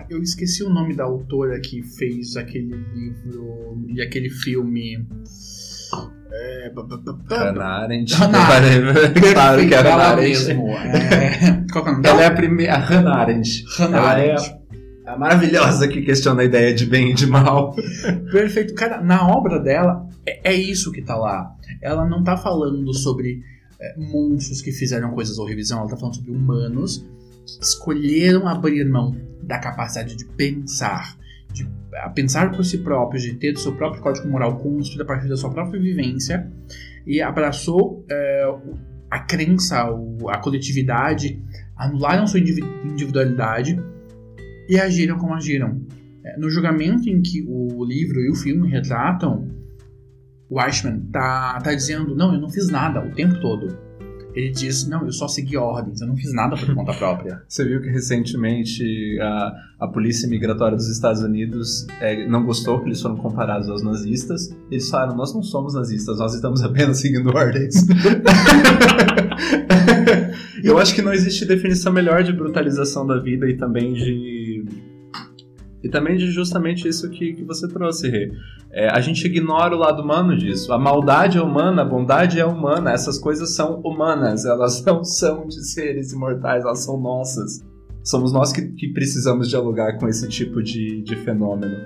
[0.09, 5.07] Eu esqueci o nome da autora que fez aquele livro e aquele filme.
[6.31, 6.73] É,
[7.31, 8.15] Hannah Arendt.
[8.15, 8.39] Hannah
[9.33, 10.51] Claro que é Hannah Arendt.
[10.51, 11.65] É...
[11.73, 12.15] Qual é o nome dela?
[12.15, 12.75] Ela é a primeira.
[12.75, 13.65] A Hannah Arendt.
[13.79, 14.59] Hannah Ela Arendt.
[15.07, 17.75] É a maravilhosa que questiona a ideia de bem e de mal.
[18.31, 18.75] Perfeito.
[18.75, 21.51] Cara, na obra dela, é, é isso que tá lá.
[21.81, 23.41] Ela não tá falando sobre
[23.81, 25.81] é, monstros que fizeram coisas horríveis, não.
[25.81, 27.07] Ela tá falando sobre humanos
[27.47, 31.17] que escolheram abrir mão da capacidade de pensar,
[31.59, 31.69] de
[32.15, 35.37] pensar por si próprio, de ter o seu próprio código moral construído a partir da
[35.37, 36.51] sua própria vivência
[37.07, 38.55] e abraçou é,
[39.11, 39.89] a crença,
[40.29, 41.43] a coletividade,
[41.77, 43.81] anularam sua individualidade
[44.69, 45.81] e agiram como agiram.
[46.25, 49.49] É, no julgamento em que o livro e o filme retratam,
[50.49, 53.88] o Eichmann tá, tá dizendo: Não, eu não fiz nada o tempo todo
[54.35, 57.43] ele diz: Não, eu só segui ordens, eu não fiz nada por conta própria.
[57.49, 62.87] Você viu que recentemente a, a Polícia Migratória dos Estados Unidos é, não gostou que
[62.87, 64.55] eles foram comparados aos nazistas.
[64.71, 67.87] Eles falaram: Nós não somos nazistas, nós estamos apenas seguindo ordens.
[70.63, 74.38] eu acho que não existe definição melhor de brutalização da vida e também de
[75.83, 78.33] e também de justamente isso que, que você trouxe, Rê.
[78.71, 80.73] É, a gente ignora o lado humano disso.
[80.73, 85.47] A maldade é humana, a bondade é humana, essas coisas são humanas, elas não são
[85.47, 87.65] de seres imortais, elas são nossas.
[88.03, 91.77] Somos nós que, que precisamos dialogar com esse tipo de, de fenômeno.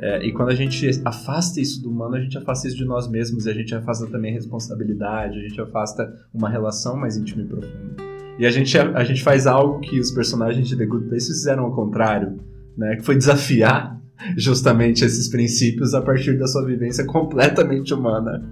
[0.00, 3.08] É, e quando a gente afasta isso do humano, a gente afasta isso de nós
[3.08, 7.42] mesmos, e a gente afasta também a responsabilidade, a gente afasta uma relação mais íntima
[7.42, 8.08] e profunda.
[8.38, 11.26] E a gente, a, a gente faz algo que os personagens de The Good Place
[11.26, 12.38] fizeram ao contrário
[12.78, 14.00] né, que foi desafiar
[14.36, 18.44] justamente esses princípios a partir da sua vivência completamente humana.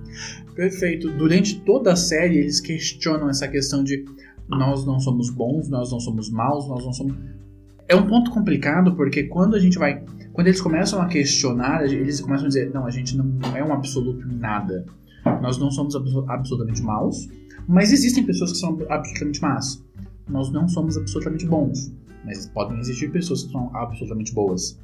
[0.54, 1.10] Perfeito.
[1.10, 4.04] Durante toda a série eles questionam essa questão de
[4.48, 7.16] nós não somos bons, nós não somos maus, nós não somos.
[7.88, 12.20] É um ponto complicado porque quando a gente vai, quando eles começam a questionar, eles
[12.20, 14.84] começam a dizer não, a gente não é um absoluto nada.
[15.42, 15.96] Nós não somos
[16.28, 17.28] absolutamente maus,
[17.66, 19.84] mas existem pessoas que são absolutamente más.
[20.28, 21.92] Nós não somos absolutamente bons
[22.26, 24.78] mas podem existir pessoas que são absolutamente boas.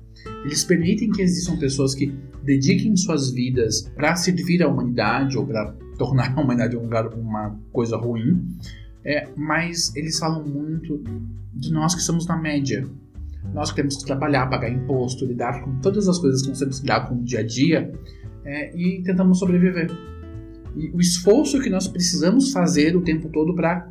[0.44, 5.72] Eles permitem que existam pessoas que dediquem suas vidas para servir a humanidade ou para
[5.98, 8.46] tornar a humanidade um lugar uma coisa ruim,
[9.04, 11.02] é, mas eles falam muito
[11.52, 12.88] de nós que estamos na média.
[13.52, 16.76] Nós que temos que trabalhar, pagar imposto, lidar com todas as coisas que nós temos
[16.76, 17.92] que lidar com o dia a dia
[18.44, 19.90] é, e tentamos sobreviver.
[20.76, 23.90] E o esforço que nós precisamos fazer o tempo todo para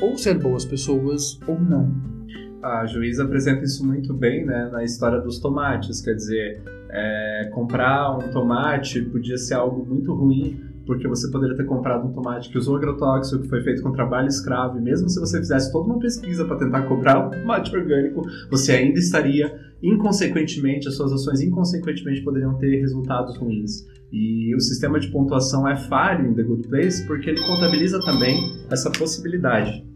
[0.00, 2.21] ou ser boas pessoas ou não.
[2.62, 6.00] A juíza apresenta isso muito bem né, na história dos tomates.
[6.00, 11.64] Quer dizer, é, comprar um tomate podia ser algo muito ruim, porque você poderia ter
[11.64, 15.18] comprado um tomate que usou agrotóxico, que foi feito com trabalho escravo, e mesmo se
[15.18, 20.86] você fizesse toda uma pesquisa para tentar comprar um tomate orgânico, você ainda estaria, inconsequentemente,
[20.86, 23.86] as suas ações inconsequentemente poderiam ter resultados ruins.
[24.12, 28.36] E o sistema de pontuação é falho em The Good Place porque ele contabiliza também
[28.70, 29.91] essa possibilidade.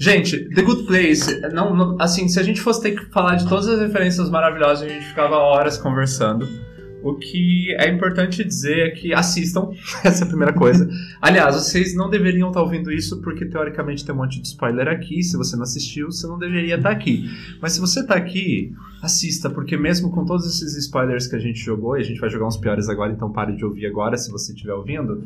[0.00, 3.48] Gente, The Good Place, não, não, assim, se a gente fosse ter que falar de
[3.48, 6.46] todas as referências maravilhosas, a gente ficava horas conversando.
[7.02, 9.70] O que é importante dizer é que assistam,
[10.04, 10.88] essa é a primeira coisa.
[11.20, 15.20] Aliás, vocês não deveriam estar ouvindo isso porque teoricamente tem um monte de spoiler aqui.
[15.22, 17.28] Se você não assistiu, você não deveria estar aqui.
[17.60, 21.58] Mas se você está aqui, assista, porque mesmo com todos esses spoilers que a gente
[21.58, 24.30] jogou, e a gente vai jogar uns piores agora, então pare de ouvir agora se
[24.30, 25.24] você estiver ouvindo.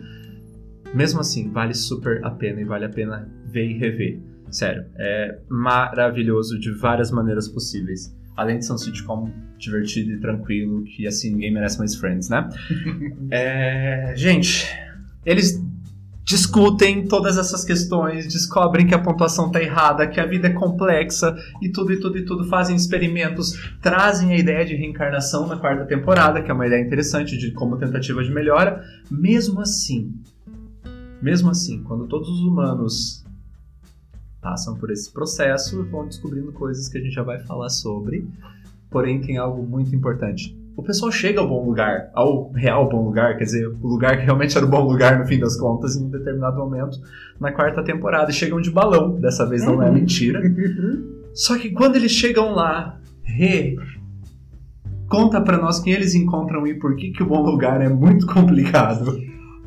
[0.95, 4.32] Mesmo assim, vale super a pena e vale a pena ver e rever.
[4.53, 8.15] Sério, é maravilhoso de várias maneiras possíveis.
[8.37, 12.49] Além de ser um sitcom divertido e tranquilo, que assim ninguém merece mais Friends, né?
[13.31, 14.67] é, gente,
[15.25, 15.59] eles
[16.25, 21.35] discutem todas essas questões, descobrem que a pontuação tá errada, que a vida é complexa
[21.61, 25.85] e tudo e tudo e tudo, fazem experimentos, trazem a ideia de reencarnação na quarta
[25.85, 28.85] temporada, que é uma ideia interessante de como tentativa de melhora.
[29.11, 30.15] Mesmo assim,
[31.21, 33.22] mesmo assim, quando todos os humanos
[34.43, 38.29] passam por esse processo e vão descobrindo coisas que a gente já vai falar sobre.
[38.91, 40.59] Porém, tem algo muito importante.
[40.77, 44.25] O pessoal chega ao bom lugar, ao real bom lugar, quer dizer, o lugar que
[44.25, 46.99] realmente era o bom lugar no fim das contas, em um determinado momento,
[47.39, 48.31] na quarta temporada.
[48.31, 49.95] E chegam de balão, dessa vez não é uhum.
[49.95, 50.41] mentira.
[51.33, 53.77] Só que quando eles chegam lá, Rê,
[55.09, 58.27] conta para nós quem eles encontram e por que, que o bom lugar é muito
[58.27, 59.19] complicado.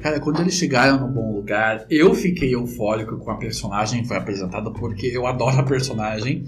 [0.05, 4.17] Cara, quando eles chegaram no bom lugar, eu fiquei eufórico com a personagem que foi
[4.17, 6.43] apresentada, porque eu adoro a personagem.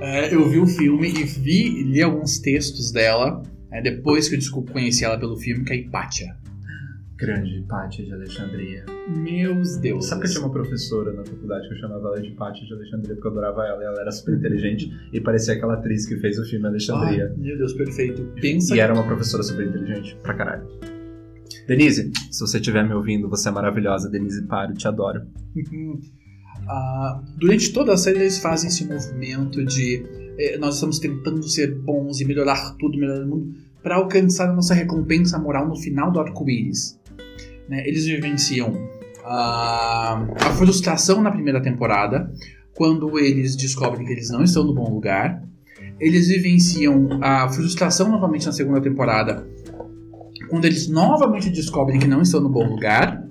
[0.00, 4.38] É, eu vi o filme e vi, li alguns textos dela, é, depois que eu
[4.38, 6.34] desculpa conheci ela pelo filme, que é Hipátia.
[7.18, 8.86] Grande Hipátia de Alexandria.
[9.14, 10.06] Meus Deus.
[10.06, 12.72] Sabe que eu tinha uma professora na faculdade que eu chamava ela de Hipátia de
[12.72, 16.16] Alexandria porque eu adorava ela e ela era super inteligente e parecia aquela atriz que
[16.16, 17.30] fez o filme Alexandria.
[17.30, 18.22] Ah, meu Deus, perfeito.
[18.40, 20.93] Pensa e era uma professora super inteligente, pra caralho.
[21.66, 24.10] Denise, se você estiver me ouvindo, você é maravilhosa.
[24.10, 25.22] Denise Paro, te adoro.
[25.56, 30.04] uh, durante toda a série eles fazem esse movimento de
[30.38, 34.52] eh, nós estamos tentando ser bons e melhorar tudo, melhorar o mundo, para alcançar a
[34.52, 36.98] nossa recompensa moral no final do arco-íris.
[37.68, 37.86] Né?
[37.86, 42.30] Eles vivenciam uh, a frustração na primeira temporada,
[42.74, 45.42] quando eles descobrem que eles não estão no bom lugar.
[46.00, 49.46] Eles vivenciam a frustração novamente na segunda temporada,
[50.48, 53.24] quando eles novamente descobrem que não estão no bom lugar,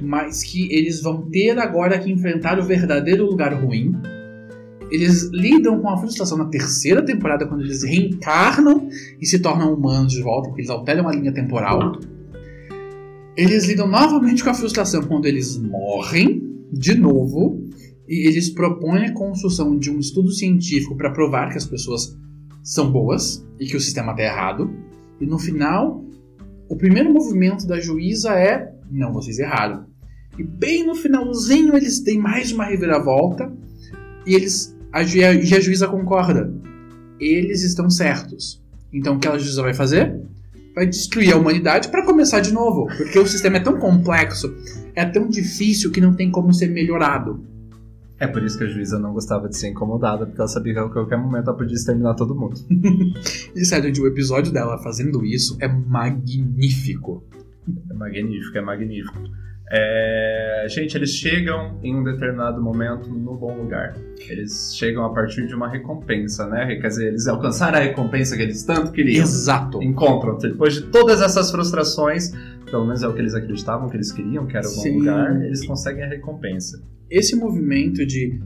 [0.00, 3.92] mas que eles vão ter agora que enfrentar o verdadeiro lugar ruim.
[4.90, 8.88] Eles lidam com a frustração na terceira temporada, quando eles reencarnam
[9.20, 12.00] e se tornam humanos de volta, porque eles alteram a linha temporal.
[13.36, 16.42] Eles lidam novamente com a frustração quando eles morrem,
[16.72, 17.68] de novo,
[18.08, 22.18] e eles propõem a construção de um estudo científico para provar que as pessoas
[22.62, 24.70] são boas e que o sistema está errado.
[25.20, 26.04] E no final,
[26.70, 29.86] o primeiro movimento da juíza é: não, vocês erraram.
[30.38, 33.52] E bem no finalzinho eles têm mais uma reviravolta
[34.24, 36.54] e eles a, e a juíza concorda.
[37.18, 38.62] Eles estão certos.
[38.92, 40.16] Então o que a juíza vai fazer?
[40.72, 44.54] Vai destruir a humanidade para começar de novo, porque o sistema é tão complexo,
[44.94, 47.44] é tão difícil que não tem como ser melhorado.
[48.20, 50.78] É por isso que a juíza não gostava de ser incomodada, porque ela sabia que
[50.78, 52.54] a qualquer momento ela podia exterminar todo mundo.
[53.56, 57.24] e sério, o episódio dela fazendo isso é magnífico.
[57.90, 59.18] É magnífico, é magnífico.
[59.72, 60.66] É...
[60.68, 63.96] Gente, eles chegam em um determinado momento no bom lugar.
[64.28, 66.76] Eles chegam a partir de uma recompensa, né?
[66.76, 69.22] Quer dizer, eles alcançaram a recompensa que eles tanto queriam.
[69.22, 69.82] Exato.
[69.82, 70.36] Encontram.
[70.36, 72.32] Depois de todas essas frustrações,
[72.70, 74.98] pelo menos é o que eles acreditavam que eles queriam, que era o bom Sim.
[74.98, 78.38] lugar, eles conseguem a recompensa esse movimento de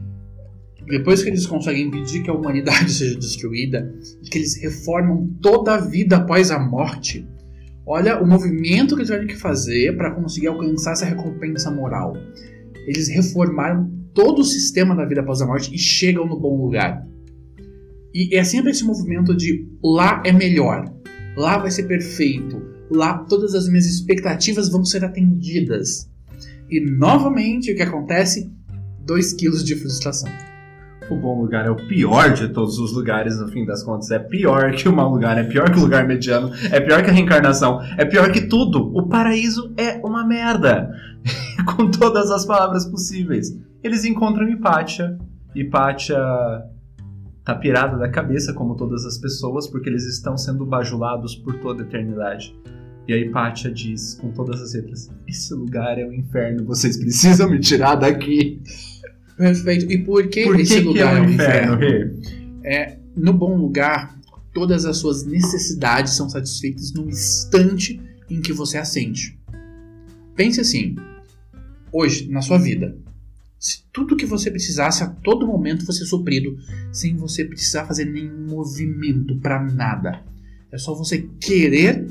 [0.87, 3.93] depois que eles conseguem impedir que a humanidade seja destruída,
[4.29, 7.27] que eles reformam toda a vida após a morte.
[7.87, 12.13] Olha o movimento que eles tiveram que fazer para conseguir alcançar essa recompensa moral.
[12.87, 17.05] Eles reformaram todo o sistema da vida após a morte e chegam no bom lugar.
[18.13, 20.85] E é sempre esse movimento de lá é melhor,
[21.35, 26.09] lá vai ser perfeito, lá todas as minhas expectativas vão ser atendidas.
[26.69, 28.51] E novamente o que acontece?
[29.05, 30.31] 2 quilos de frustração.
[31.09, 34.09] O bom lugar é o pior de todos os lugares, no fim das contas.
[34.09, 37.11] É pior que o mau lugar, é pior que o lugar mediano, é pior que
[37.11, 38.91] a reencarnação, é pior que tudo.
[38.97, 40.89] O paraíso é uma merda.
[41.77, 43.55] Com todas as palavras possíveis.
[43.83, 45.17] Eles encontram Hipátia.
[45.53, 46.17] Hipátia
[47.43, 51.83] tá pirado da cabeça, como todas as pessoas, porque eles estão sendo bajulados por toda
[51.83, 52.55] a eternidade.
[53.07, 57.49] E aí Pátia diz com todas as letras: Esse lugar é o inferno, vocês precisam
[57.49, 58.61] me tirar daqui.
[59.37, 59.91] Perfeito.
[59.91, 62.21] E por que Por que esse que lugar é é o o inferno, inferno?
[62.63, 64.17] É, no bom lugar,
[64.53, 69.37] todas as suas necessidades são satisfeitas no instante em que você assente.
[70.35, 70.95] Pense assim:
[71.91, 72.97] hoje, na sua vida,
[73.59, 76.57] se tudo que você precisasse a todo momento fosse suprido,
[76.91, 80.23] sem você precisar fazer nenhum movimento para nada,
[80.71, 82.07] é só você querer,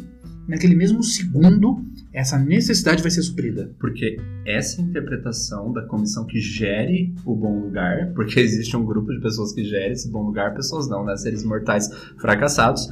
[0.47, 3.71] naquele mesmo segundo, essa necessidade vai ser suprida.
[3.79, 9.21] Porque essa interpretação da comissão que gere o bom lugar, porque existe um grupo de
[9.21, 11.17] pessoas que gere esse bom lugar, pessoas não, né?
[11.17, 12.89] Seres mortais fracassados.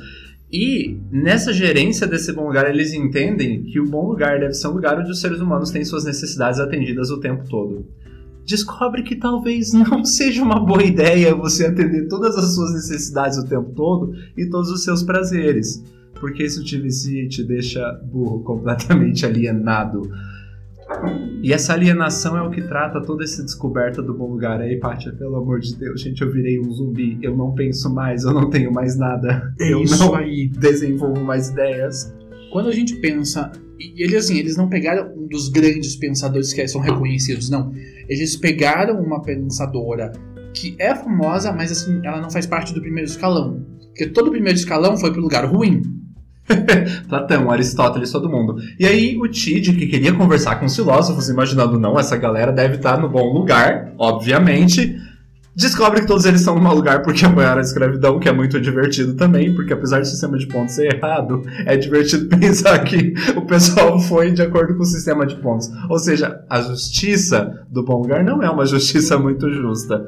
[0.53, 4.73] E nessa gerência desse bom lugar, eles entendem que o bom lugar deve ser um
[4.73, 7.87] lugar onde os seres humanos têm suas necessidades atendidas o tempo todo.
[8.45, 13.47] Descobre que talvez não seja uma boa ideia você atender todas as suas necessidades o
[13.47, 15.83] tempo todo e todos os seus prazeres.
[16.23, 20.09] Porque isso te vicia e te deixa burro, completamente alienado.
[21.43, 24.61] E essa alienação é o que trata toda essa descoberta do bom lugar.
[24.61, 27.19] Aí, Pátia, pelo amor de Deus, gente, eu virei um zumbi.
[27.21, 29.53] Eu não penso mais, eu não tenho mais nada.
[29.61, 30.47] É eu não aí.
[30.47, 32.15] desenvolvo mais ideias.
[32.53, 36.69] Quando a gente pensa, e eles assim, eles não pegaram um dos grandes pensadores que
[36.69, 37.73] são reconhecidos, não.
[38.09, 40.13] Eles pegaram uma pensadora
[40.55, 43.67] que é famosa, mas assim, ela não faz parte do primeiro escalão.
[43.89, 45.83] Porque todo o primeiro escalão foi pro lugar ruim.
[47.09, 48.57] Platão, Aristóteles, todo mundo.
[48.79, 52.77] E aí o Tid, que queria conversar com os filósofos, imaginando, não, essa galera deve
[52.77, 54.97] estar no bom lugar, obviamente,
[55.55, 58.61] descobre que todos eles estão no mau lugar porque apoiaram a escravidão, que é muito
[58.61, 63.43] divertido também, porque apesar do sistema de pontos ser errado, é divertido pensar que o
[63.43, 65.71] pessoal foi de acordo com o sistema de pontos.
[65.89, 70.07] Ou seja, a justiça do bom lugar não é uma justiça muito justa.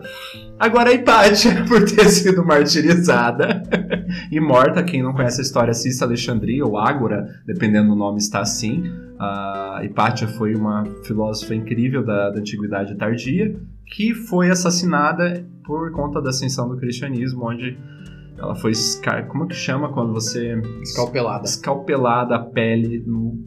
[0.58, 3.62] Agora a Hipátia, por ter sido martirizada
[4.30, 8.40] e morta, quem não conhece a história, assista Alexandria ou Ágora, dependendo do nome, está
[8.40, 8.84] assim.
[9.18, 13.54] A Hipátia foi uma filósofa incrível da, da Antiguidade Tardia,
[13.86, 17.78] que foi assassinada por conta da ascensão do cristianismo, onde
[18.38, 18.72] ela foi.
[19.28, 20.60] Como que chama quando você.
[20.82, 21.44] Escalpelada.
[21.44, 23.38] escalpelada a pele no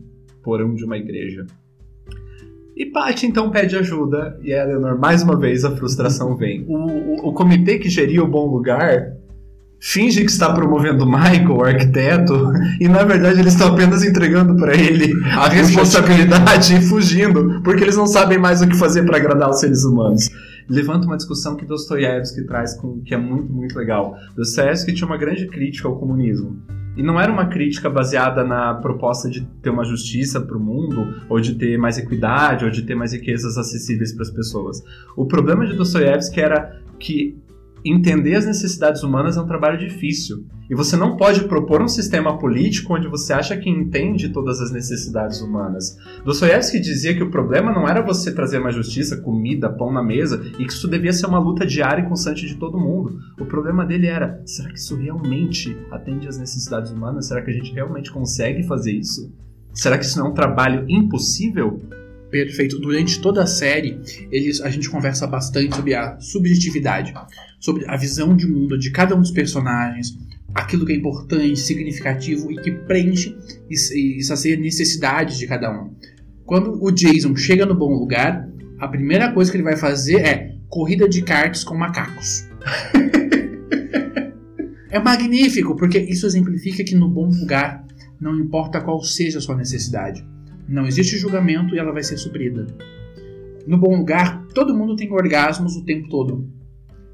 [0.44, 1.46] porão de uma igreja.
[2.76, 6.64] E Paty então pede ajuda, e a Eleanor, mais uma vez, a frustração vem.
[6.68, 9.17] O, o, o comitê que geria o bom lugar
[9.80, 14.76] finge que está promovendo Michael, o arquiteto, e na verdade eles estão apenas entregando para
[14.76, 19.50] ele a responsabilidade e fugindo, porque eles não sabem mais o que fazer para agradar
[19.50, 20.30] os seres humanos.
[20.70, 24.18] Levanta uma discussão que Dostoiévski traz, com, que é muito, muito legal.
[24.36, 26.62] Dostoiévski tinha uma grande crítica ao comunismo.
[26.98, 31.24] E não era uma crítica baseada na proposta de ter uma justiça para o mundo,
[31.30, 34.84] ou de ter mais equidade, ou de ter mais riquezas acessíveis para as pessoas.
[35.16, 37.38] O problema de Dostoiévski era que
[37.92, 40.46] entender as necessidades humanas é um trabalho difícil.
[40.70, 44.72] E você não pode propor um sistema político onde você acha que entende todas as
[44.72, 45.98] necessidades humanas.
[46.26, 50.44] Dostoiévski dizia que o problema não era você trazer mais justiça, comida, pão na mesa,
[50.60, 53.18] e que isso devia ser uma luta diária e constante de todo mundo.
[53.40, 57.28] O problema dele era: será que isso realmente atende às necessidades humanas?
[57.28, 59.32] Será que a gente realmente consegue fazer isso?
[59.74, 61.80] Será que isso não é um trabalho impossível?
[62.30, 62.80] Perfeito.
[62.80, 64.00] Durante toda a série,
[64.32, 67.14] eles, a gente conversa bastante sobre a subjetividade,
[67.60, 70.18] sobre a visão de mundo de cada um dos personagens,
[70.54, 73.38] aquilo que é importante, significativo e que preenche
[73.70, 75.94] e, e sacia necessidades de cada um.
[76.46, 78.50] Quando o Jason chega no bom lugar,
[78.80, 82.46] a primeira coisa que ele vai fazer é corrida de karts com macacos.
[84.92, 87.86] é magnífico, porque isso exemplifica que no bom lugar,
[88.20, 90.26] não importa qual seja a sua necessidade,
[90.68, 92.68] não existe julgamento e ela vai ser suprida.
[93.66, 96.50] No bom lugar, todo mundo tem orgasmos o tempo todo.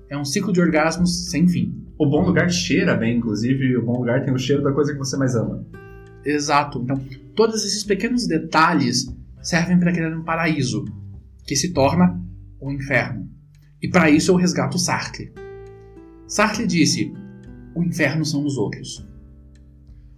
[0.09, 1.83] É um ciclo de orgasmos sem fim.
[1.97, 4.99] O bom lugar cheira bem, inclusive, o bom lugar tem o cheiro da coisa que
[4.99, 5.65] você mais ama.
[6.25, 6.81] Exato.
[6.81, 7.01] Então,
[7.35, 9.07] todos esses pequenos detalhes
[9.41, 10.85] servem para criar um paraíso,
[11.45, 12.19] que se torna
[12.59, 13.29] o inferno.
[13.81, 15.33] E para isso eu resgato Sartre.
[16.27, 17.13] Sartre disse:
[17.75, 19.05] o inferno são os outros.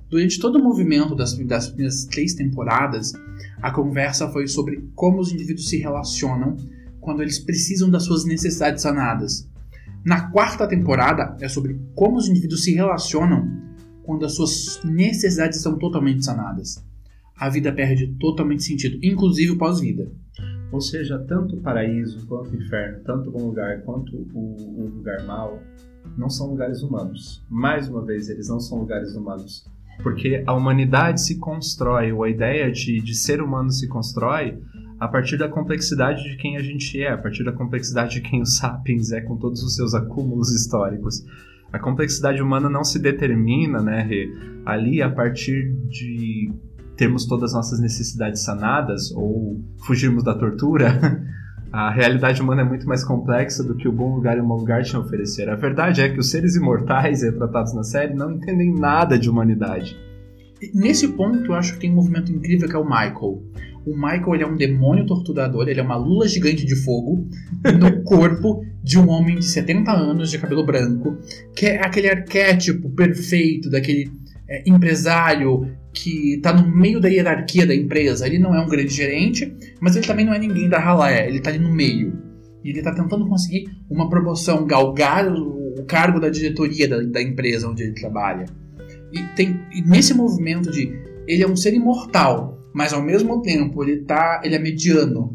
[0.10, 3.14] Durante todo o movimento das, das primeiras três temporadas,
[3.62, 6.58] a conversa foi sobre como os indivíduos se relacionam
[7.00, 9.50] quando eles precisam das suas necessidades sanadas.
[10.06, 13.50] Na quarta temporada é sobre como os indivíduos se relacionam
[14.04, 16.84] quando as suas necessidades são totalmente sanadas.
[17.36, 20.12] A vida perde totalmente sentido, inclusive o pós-vida.
[20.72, 24.92] Ou seja, tanto o paraíso quanto o inferno, tanto o bom lugar quanto o, o
[24.96, 25.60] lugar mau,
[26.18, 27.44] não são lugares humanos.
[27.50, 29.66] Mais uma vez, eles não são lugares humanos.
[30.04, 34.60] Porque a humanidade se constrói, ou a ideia de, de ser humano se constrói
[35.00, 38.42] a partir da complexidade de quem a gente é, a partir da complexidade de quem
[38.42, 41.26] o Sapiens é com todos os seus acúmulos históricos.
[41.72, 44.30] A complexidade humana não se determina, né, Rê,
[44.66, 46.54] ali a partir de
[46.96, 51.22] termos todas as nossas necessidades sanadas ou fugirmos da tortura.
[51.76, 54.58] A realidade humana é muito mais complexa do que o bom lugar e o mau
[54.58, 55.50] lugar a oferecer.
[55.50, 60.00] A verdade é que os seres imortais retratados na série não entendem nada de humanidade.
[60.74, 63.44] Nesse ponto, eu acho que tem um movimento incrível que é o Michael.
[63.86, 67.28] O Michael ele é um demônio torturador, ele é uma lula gigante de fogo
[67.78, 71.18] no corpo de um homem de 70 anos de cabelo branco,
[71.54, 74.10] que é aquele arquétipo perfeito daquele
[74.48, 78.28] é, empresário que está no meio da hierarquia da empresa.
[78.28, 81.38] Ele não é um grande gerente, mas ele também não é ninguém da ralé, ele
[81.38, 82.14] está ali no meio.
[82.64, 87.22] E ele está tentando conseguir uma promoção, galgar o, o cargo da diretoria da, da,
[87.22, 88.46] empresa onde ele trabalha.
[89.14, 90.92] E, tem, e nesse movimento de
[91.28, 95.34] ele é um ser imortal, mas ao mesmo tempo ele tá, ele é mediano.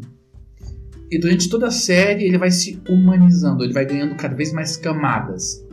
[1.09, 4.77] E durante toda a série ele vai se humanizando, ele vai ganhando cada vez mais
[4.77, 5.65] camadas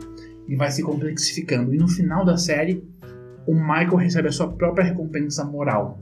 [0.47, 1.73] e vai se complexificando.
[1.73, 2.83] E no final da série
[3.49, 5.99] o Michael recebe a sua própria recompensa moral,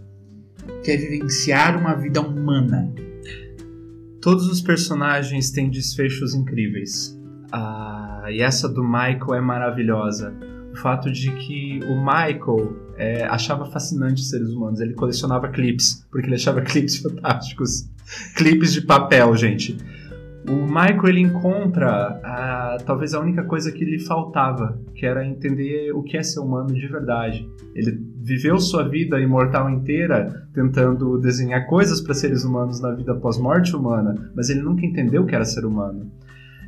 [0.84, 2.94] que é vivenciar uma vida humana.
[4.22, 7.18] Todos os personagens têm desfechos incríveis.
[7.50, 10.36] Ah, e essa do Michael é maravilhosa.
[10.74, 14.82] O fato de que o Michael é, achava fascinante os seres humanos.
[14.82, 17.90] Ele colecionava clipes, porque ele achava clipes fantásticos.
[18.36, 19.78] clipes de papel, gente.
[20.50, 25.92] O Michael ele encontra a, talvez a única coisa que lhe faltava, que era entender
[25.92, 27.46] o que é ser humano de verdade.
[27.76, 33.76] Ele viveu sua vida imortal inteira tentando desenhar coisas para seres humanos na vida pós-morte
[33.76, 36.10] humana, mas ele nunca entendeu o que era ser humano.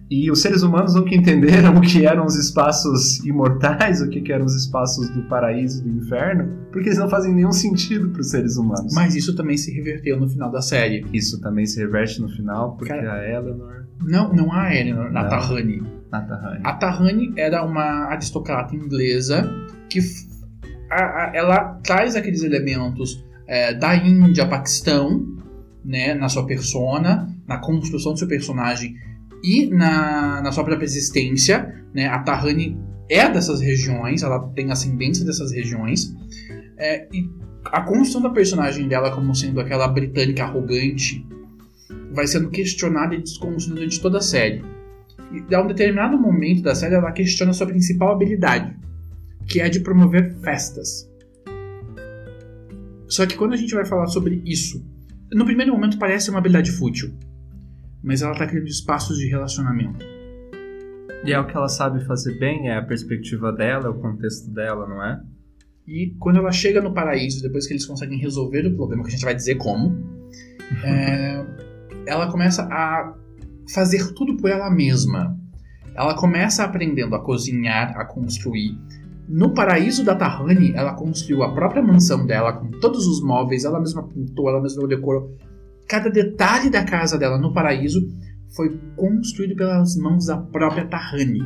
[0.10, 4.45] E os seres humanos nunca entenderam o que eram os espaços imortais, o que eram
[4.45, 8.32] os espaços do paraíso e do inferno, porque eles não fazem nenhum sentido para os
[8.32, 8.93] seres humanos.
[8.95, 11.05] Mas isso também se reverteu no final da série.
[11.14, 13.86] Isso também se reverte no final, porque Cara, a Eleanor.
[14.01, 15.84] Não, não a Eleanor, a Tahani.
[16.12, 16.62] A Tahani.
[16.64, 19.47] A Tahani era uma aristocrata inglesa
[19.88, 19.99] que
[20.89, 25.24] a, a, ela traz aqueles elementos é, da Índia, Paquistão,
[25.86, 28.95] né, na sua persona, na construção do seu personagem
[29.44, 31.84] e na, na sua própria existência.
[31.94, 32.08] Né?
[32.08, 32.78] A Tahani
[33.10, 36.14] é dessas regiões, ela tem ascendência dessas regiões.
[36.78, 37.30] É, e
[37.66, 41.26] a construção da personagem dela como sendo aquela britânica arrogante
[42.14, 44.64] vai sendo questionada e desconstruída durante toda a série.
[45.32, 48.76] E a um determinado momento da série ela questiona sua principal habilidade,
[49.48, 51.10] que é de promover festas.
[53.08, 54.86] Só que quando a gente vai falar sobre isso,
[55.32, 57.14] no primeiro momento parece uma habilidade fútil
[58.04, 60.06] mas ela está criando espaços de relacionamento.
[61.24, 64.50] E é o que ela sabe fazer bem, é a perspectiva dela, é o contexto
[64.52, 65.22] dela, não é?
[65.86, 69.12] E quando ela chega no paraíso, depois que eles conseguem resolver o problema, que a
[69.12, 69.97] gente vai dizer como,
[70.84, 71.45] é,
[72.06, 73.14] ela começa a
[73.74, 75.38] fazer tudo por ela mesma.
[75.95, 78.78] Ela começa aprendendo a cozinhar, a construir.
[79.28, 83.80] No paraíso da Tahani, ela construiu a própria mansão dela com todos os móveis, ela
[83.80, 85.36] mesma pintou, ela mesma decorou.
[85.90, 88.00] Cada detalhe da casa dela no paraíso
[88.56, 91.42] foi construído pelas mãos da própria Tahani.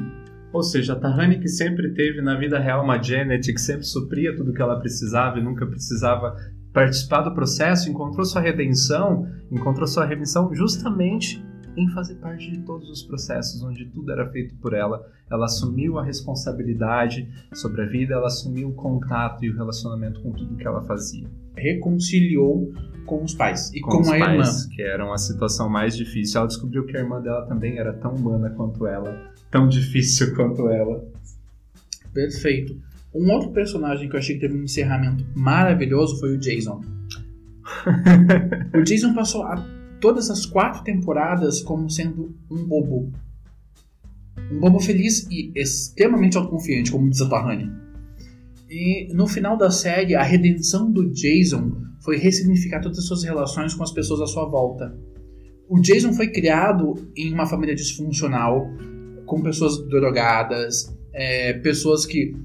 [0.51, 4.35] Ou seja, a Tahani que sempre teve na vida real uma Janet que sempre supria
[4.35, 6.35] tudo que ela precisava e nunca precisava
[6.73, 11.41] participar do processo, encontrou sua redenção, encontrou sua redenção justamente
[11.75, 15.05] em fazer parte de todos os processos onde tudo era feito por ela.
[15.29, 20.31] Ela assumiu a responsabilidade sobre a vida, ela assumiu o contato e o relacionamento com
[20.31, 21.27] tudo que ela fazia.
[21.55, 22.71] Reconciliou
[23.05, 24.75] com os pais e com, com a pais, irmã.
[24.75, 26.39] Que era uma situação mais difícil.
[26.39, 30.67] Ela descobriu que a irmã dela também era tão humana quanto ela, tão difícil quanto
[30.69, 31.03] ela.
[32.13, 32.79] Perfeito.
[33.13, 36.81] Um outro personagem que eu achei que teve um encerramento maravilhoso foi o Jason.
[38.73, 39.72] o Jason passou a
[40.03, 43.09] todas as quatro temporadas como sendo um bobo.
[44.51, 47.71] Um bobo feliz e extremamente autoconfiante, como diz a Tahani.
[48.69, 53.73] E no final da série, a redenção do Jason foi ressignificar todas as suas relações
[53.73, 54.93] com as pessoas à sua volta.
[55.69, 58.69] O Jason foi criado em uma família disfuncional,
[59.25, 62.35] com pessoas drogadas, é, pessoas que.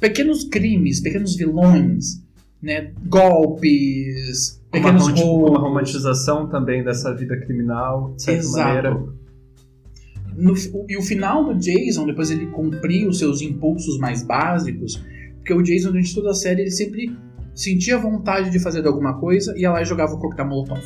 [0.00, 2.24] pequenos crimes, pequenos vilões,
[2.62, 5.50] né, golpes, pequenos uma, roubos.
[5.50, 8.66] Uma romantização também dessa vida criminal, de certa Exato.
[8.66, 9.24] maneira.
[10.36, 10.54] No,
[10.88, 15.02] e o final do Jason, depois ele cumprir os seus impulsos mais básicos,
[15.36, 17.16] porque o Jason, durante toda a série, ele sempre
[17.54, 20.82] sentia vontade de fazer alguma coisa, ia lá e jogava o coquetel molotov.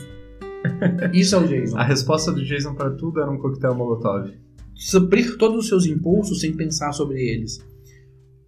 [1.15, 1.79] Isso é o Jason.
[1.79, 4.31] A resposta do Jason para tudo era um coquetel molotov.
[4.75, 7.59] Suprir todos os seus impulsos sem pensar sobre eles.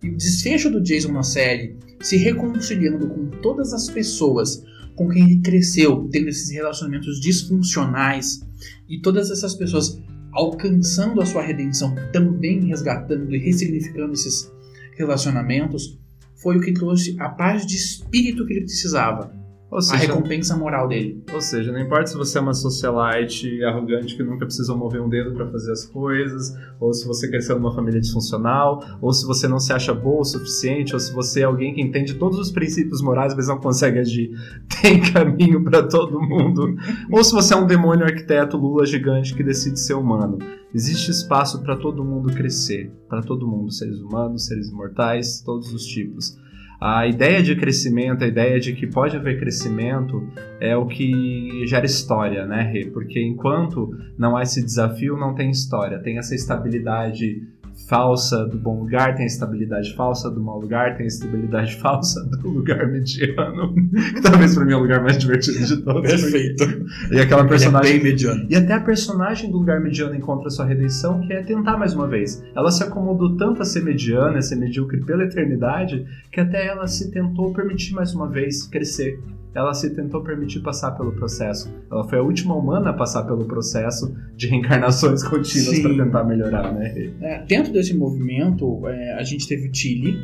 [0.03, 4.63] E o desfecho do Jason na série, se reconciliando com todas as pessoas,
[5.01, 8.47] com quem ele cresceu, tendo esses relacionamentos disfuncionais
[8.87, 9.99] e todas essas pessoas
[10.31, 14.53] alcançando a sua redenção, também resgatando e ressignificando esses
[14.99, 15.99] relacionamentos,
[16.37, 19.35] foi o que trouxe a paz de espírito que ele precisava.
[19.81, 21.23] Seja, a recompensa moral dele.
[21.33, 25.09] Ou seja, não importa se você é uma socialite arrogante que nunca precisou mover um
[25.09, 29.47] dedo para fazer as coisas, ou se você cresceu numa família disfuncional, ou se você
[29.47, 32.51] não se acha boa o suficiente, ou se você é alguém que entende todos os
[32.51, 34.31] princípios morais, mas não consegue agir.
[34.83, 36.75] Tem caminho para todo mundo.
[37.13, 40.39] ou se você é um demônio arquiteto Lula gigante que decide ser humano.
[40.75, 45.85] Existe espaço para todo mundo crescer, para todo mundo, seres humanos, seres imortais, todos os
[45.85, 46.37] tipos.
[46.81, 50.27] A ideia de crescimento, a ideia de que pode haver crescimento
[50.59, 52.87] é o que gera história, né, Rê?
[52.87, 55.99] Porque enquanto não há esse desafio, não tem história.
[55.99, 57.47] Tem essa estabilidade
[57.89, 62.25] falsa do bom lugar, tem a estabilidade falsa do mau lugar, tem a estabilidade falsa
[62.25, 63.75] do lugar mediano,
[64.15, 66.11] que talvez para mim é o lugar mais divertido de todos.
[66.11, 66.65] Perfeito.
[67.11, 67.91] E aquela personagem.
[67.91, 68.47] é bem mediano.
[68.49, 72.07] E até a personagem do lugar mediano encontra sua redenção, que é tentar mais uma
[72.07, 72.45] vez.
[72.55, 76.87] Ela se acomodou tanto a ser mediana, a ser medíocre pela eternidade, que até ela
[76.87, 79.21] se tentou permitir mais uma vez crescer
[79.55, 81.73] ela se tentou permitir passar pelo processo.
[81.91, 86.73] Ela foi a última humana a passar pelo processo de reencarnações contínuas para tentar melhorar,
[86.73, 87.13] né?
[87.21, 90.19] É, dentro desse movimento, é, a gente teve o Tilly,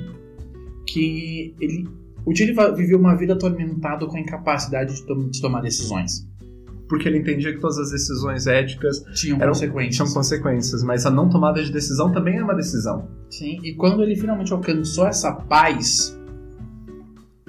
[0.86, 1.88] que ele,
[2.24, 6.26] o Tilly viveu uma vida atormentado com a incapacidade de, to de tomar decisões
[6.88, 9.96] porque ele entendia que todas as decisões éticas tinham eram, consequências.
[9.96, 13.08] Tinham consequências, mas a não tomada de decisão também é uma decisão.
[13.30, 16.16] Sim, e quando ele finalmente alcançou essa paz,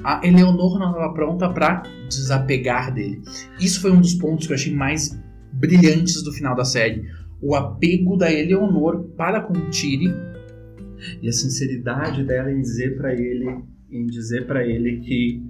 [0.03, 3.21] a Eleonor não estava pronta para desapegar dele.
[3.59, 5.19] Isso foi um dos pontos que eu achei mais
[5.51, 7.05] brilhantes do final da série.
[7.41, 10.13] O apego da Eleonor para com Tiri
[11.21, 15.43] e a sinceridade dela em dizer para ele, em dizer para ele que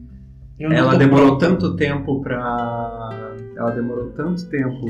[0.60, 1.48] ela demorou pronta.
[1.48, 4.86] tanto tempo para ela demorou tanto tempo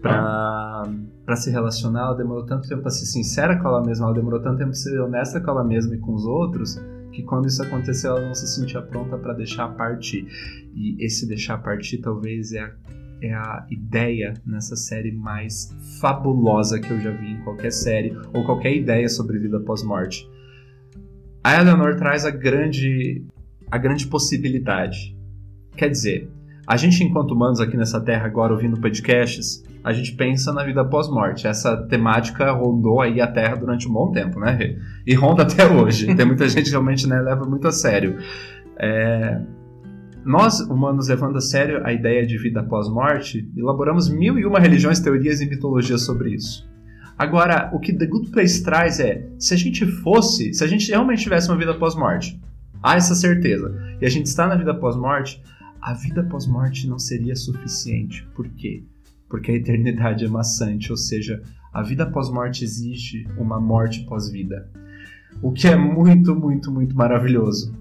[0.00, 0.88] para
[1.24, 4.40] para se relacionar, ela demorou tanto tempo para ser sincera com ela mesma, ela demorou
[4.40, 6.80] tanto tempo para ser honesta com ela mesma e com os outros,
[7.12, 10.26] que quando isso aconteceu ela não se sentia pronta para deixar partir.
[10.74, 12.72] E esse deixar partir talvez é a,
[13.20, 18.44] é a ideia nessa série mais fabulosa que eu já vi em qualquer série ou
[18.44, 20.28] qualquer ideia sobre vida pós-morte.
[21.44, 23.24] A Eleanor traz a grande,
[23.70, 25.16] a grande possibilidade.
[25.76, 26.30] Quer dizer,
[26.66, 30.84] a gente, enquanto humanos aqui nessa terra, agora ouvindo podcasts, a gente pensa na vida
[30.84, 31.46] pós-morte.
[31.46, 34.76] Essa temática rondou aí a Terra durante um bom tempo, né?
[35.04, 36.14] E ronda até hoje.
[36.14, 38.16] Tem muita gente que realmente né, leva muito a sério.
[38.78, 39.40] É...
[40.24, 45.00] Nós, humanos, levando a sério a ideia de vida pós-morte, elaboramos mil e uma religiões,
[45.00, 46.70] teorias e mitologias sobre isso.
[47.18, 50.88] Agora, o que The Good Place traz é, se a gente fosse, se a gente
[50.88, 52.40] realmente tivesse uma vida pós-morte,
[52.80, 55.42] há essa certeza, e a gente está na vida pós-morte,
[55.82, 58.24] a vida pós-morte não seria suficiente.
[58.34, 58.84] Por quê?
[59.32, 64.68] porque a eternidade é maçante, ou seja, a vida pós-morte exige uma morte pós-vida.
[65.40, 67.74] O que é muito, muito, muito maravilhoso.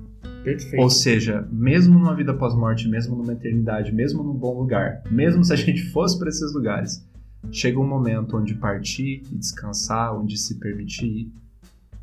[0.46, 0.82] Perfeito.
[0.82, 5.52] Ou seja, mesmo numa vida pós-morte, mesmo numa eternidade, mesmo num bom lugar, mesmo se
[5.52, 7.06] a gente fosse para esses lugares,
[7.52, 11.34] chega um momento onde partir e descansar, onde se permitir,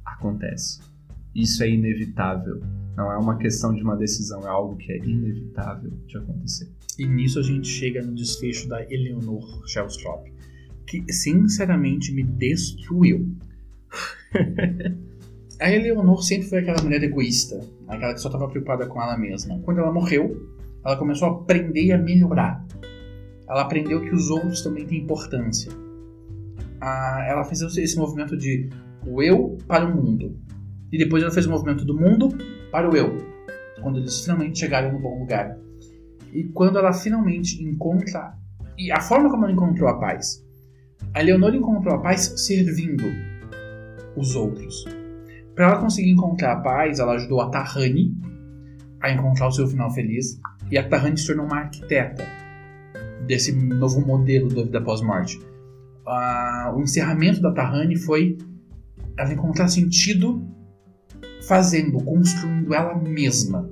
[0.05, 0.79] acontece.
[1.35, 2.61] Isso é inevitável.
[2.99, 6.69] Não é uma questão de uma decisão, é algo que é inevitável de acontecer.
[6.99, 10.27] E nisso a gente chega no desfecho da Eleanor Shellstrop,
[10.85, 13.37] que sinceramente me destruiu.
[15.61, 19.61] a Eleanor sempre foi aquela mulher egoísta, aquela que só estava preocupada com ela mesma.
[19.61, 20.51] Quando ela morreu,
[20.85, 22.67] ela começou a aprender a melhorar.
[23.49, 25.71] Ela aprendeu que os outros também têm importância.
[26.81, 28.69] Ela fez esse movimento de
[29.07, 30.37] o eu para o mundo.
[30.91, 33.27] E depois ela fez o movimento do mundo para o eu.
[33.83, 35.57] Quando eles finalmente chegaram no bom lugar.
[36.33, 38.35] E quando ela finalmente encontra.
[38.77, 40.45] E a forma como ela encontrou a paz.
[41.15, 43.05] A Leonor encontrou a paz servindo
[44.17, 44.85] os outros.
[45.55, 48.15] Para ela conseguir encontrar a paz, ela ajudou a Tahani
[49.01, 50.39] a encontrar o seu final feliz.
[50.71, 52.25] E a Tahani se tornou uma arquiteta
[53.27, 55.39] desse novo modelo da vida pós-morte.
[56.07, 58.39] Uh, o encerramento da Tahani foi
[59.17, 60.47] ela encontrar sentido
[61.49, 63.69] fazendo, construindo ela mesma.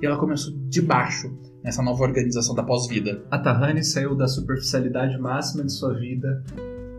[0.00, 3.24] E ela começou de baixo nessa nova organização da pós-vida.
[3.30, 6.44] A Tahani saiu da superficialidade máxima de sua vida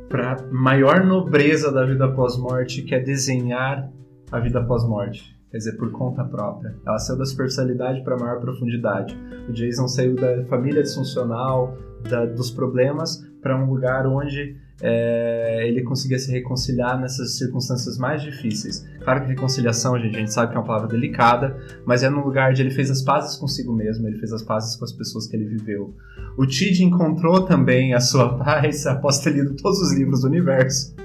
[0.09, 3.89] para maior nobreza da vida pós-morte, que é desenhar
[4.31, 5.37] a vida pós-morte.
[5.49, 6.75] Quer dizer, por conta própria.
[6.85, 9.17] Ela saiu da superficialidade para maior profundidade.
[9.47, 11.77] O Jason saiu da família disfuncional,
[12.09, 18.21] da, dos problemas, para um lugar onde é, ele conseguia se reconciliar nessas circunstâncias mais
[18.21, 18.85] difíceis.
[19.01, 22.23] Claro que reconciliação, gente, a gente sabe que é uma palavra delicada, mas é num
[22.23, 25.27] lugar onde ele fez as pazes consigo mesmo, ele fez as pazes com as pessoas
[25.27, 25.95] que ele viveu.
[26.37, 30.95] O Tid encontrou também a sua paz após ter lido todos os livros do universo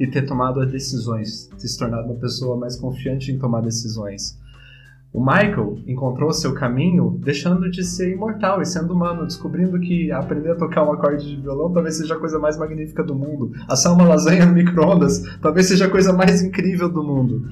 [0.00, 4.36] e ter tomado as decisões, ter se tornado uma pessoa mais confiante em tomar decisões.
[5.12, 10.52] O Michael encontrou seu caminho deixando de ser imortal e sendo humano, descobrindo que aprender
[10.52, 13.52] a tocar um acorde de violão talvez seja a coisa mais magnífica do mundo.
[13.68, 17.42] Assar uma lasanha no micro-ondas talvez seja a coisa mais incrível do mundo.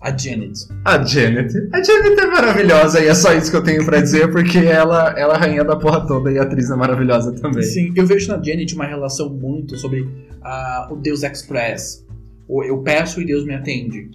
[0.00, 0.52] A Janet.
[0.84, 1.52] A Janet.
[1.72, 5.10] A Janet é maravilhosa e é só isso que eu tenho para dizer, porque ela,
[5.18, 7.62] ela é a rainha da porra toda e a atriz é maravilhosa também.
[7.62, 12.06] Sim, eu vejo na Janet uma relação muito sobre uh, o Deus Express.
[12.48, 14.10] Eu peço e Deus me atende.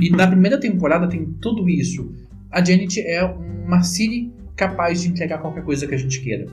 [0.00, 2.12] e na primeira temporada tem tudo isso.
[2.50, 6.46] A Janet é uma Siri capaz de entregar qualquer coisa que a gente queira.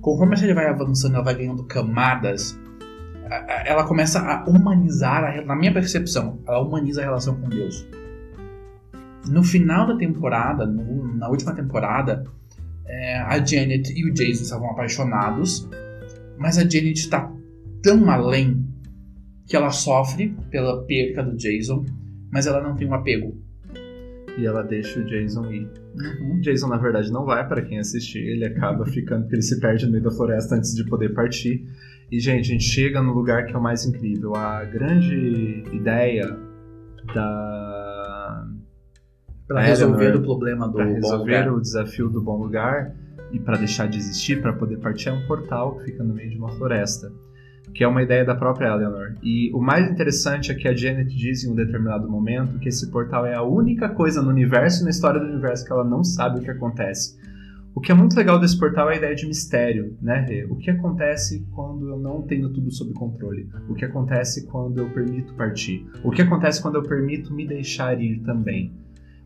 [0.00, 2.58] Conforme a série vai avançando, ela vai ganhando camadas,
[3.64, 7.86] ela começa a humanizar, a, na minha percepção, ela humaniza a relação com Deus.
[9.28, 12.24] No final da temporada, no, na última temporada,
[12.86, 15.68] é, a Janet e o Jason estavam apaixonados,
[16.38, 17.32] mas a Janet está
[17.82, 18.66] tão além
[19.46, 21.84] que ela sofre pela perca do Jason,
[22.32, 23.36] mas ela não tem um apego.
[24.36, 25.68] E ela deixa o Jason ir.
[25.94, 26.38] Uhum.
[26.38, 29.60] O Jason, na verdade, não vai para quem assistir, ele acaba ficando, porque ele se
[29.60, 31.64] perde no meio da floresta antes de poder partir.
[32.10, 34.34] E, gente, a gente chega no lugar que é o mais incrível.
[34.34, 36.36] A grande ideia
[37.14, 38.46] da.
[39.46, 42.94] Para resolver o problema do pra resolver o desafio do bom lugar
[43.30, 46.30] e para deixar de existir, para poder partir, é um portal que fica no meio
[46.30, 47.12] de uma floresta
[47.74, 49.16] que é uma ideia da própria Eleanor.
[49.22, 52.88] E o mais interessante é que a Janet diz em um determinado momento que esse
[52.90, 56.04] portal é a única coisa no universo e na história do universo que ela não
[56.04, 57.18] sabe o que acontece.
[57.74, 60.24] O que é muito legal desse portal é a ideia de mistério, né?
[60.48, 63.48] O que acontece quando eu não tenho tudo sob controle?
[63.68, 65.84] O que acontece quando eu permito partir?
[66.04, 68.72] O que acontece quando eu permito me deixar ir também?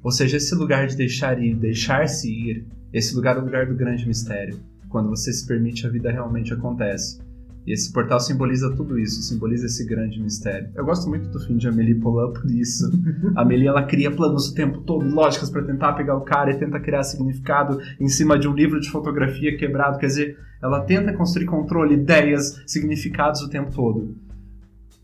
[0.03, 3.75] Ou seja, esse lugar de deixar ir, deixar-se ir, esse lugar é o lugar do
[3.75, 4.59] grande mistério.
[4.89, 7.28] Quando você se permite, a vida realmente acontece.
[7.69, 10.71] E esse portal simboliza tudo isso, simboliza esse grande mistério.
[10.75, 12.91] Eu gosto muito do fim de Amélie Poulain por isso.
[13.37, 16.59] a Amélie ela cria planos o tempo todo, lógicas para tentar pegar o cara e
[16.59, 19.99] tenta criar significado em cima de um livro de fotografia quebrado.
[19.99, 24.16] Quer dizer, ela tenta construir controle, ideias, significados o tempo todo.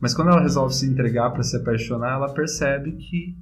[0.00, 3.36] Mas quando ela resolve se entregar para se apaixonar, ela percebe que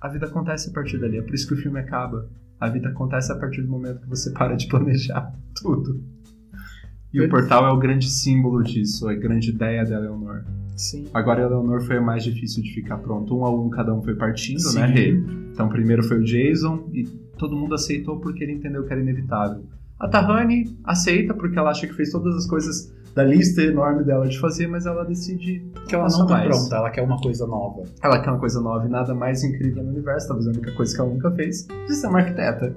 [0.00, 1.18] a vida acontece a partir dali.
[1.18, 2.30] É por isso que o filme acaba.
[2.60, 6.21] A vida acontece a partir do momento que você para de planejar tudo.
[7.12, 10.44] E o portal é o grande símbolo disso, a grande ideia da Eleanor.
[10.76, 11.06] Sim.
[11.12, 13.36] Agora a Eleanor foi a mais difícil de ficar pronto.
[13.36, 14.78] Um a um, cada um foi partindo, Sim.
[14.80, 14.94] né?
[15.52, 17.04] Então primeiro foi o Jason e
[17.36, 19.62] todo mundo aceitou porque ele entendeu que era inevitável.
[20.00, 24.26] A Tahani aceita porque ela acha que fez todas as coisas da lista enorme dela
[24.26, 26.48] de fazer, mas ela decide que ela não tá mais.
[26.48, 27.84] pronta, ela quer uma coisa nova.
[28.02, 30.94] Ela quer uma coisa nova e nada mais incrível no universo, talvez a única coisa
[30.94, 32.74] que ela nunca fez, de ser uma arquiteta.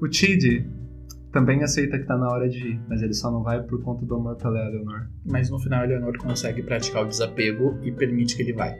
[0.00, 0.64] O Tid
[1.32, 4.04] também aceita que tá na hora de ir, mas ele só não vai por conta
[4.04, 5.08] do amor pela Eleanor.
[5.26, 8.74] Mas no final, Eleanor consegue praticar o desapego e permite que ele vai.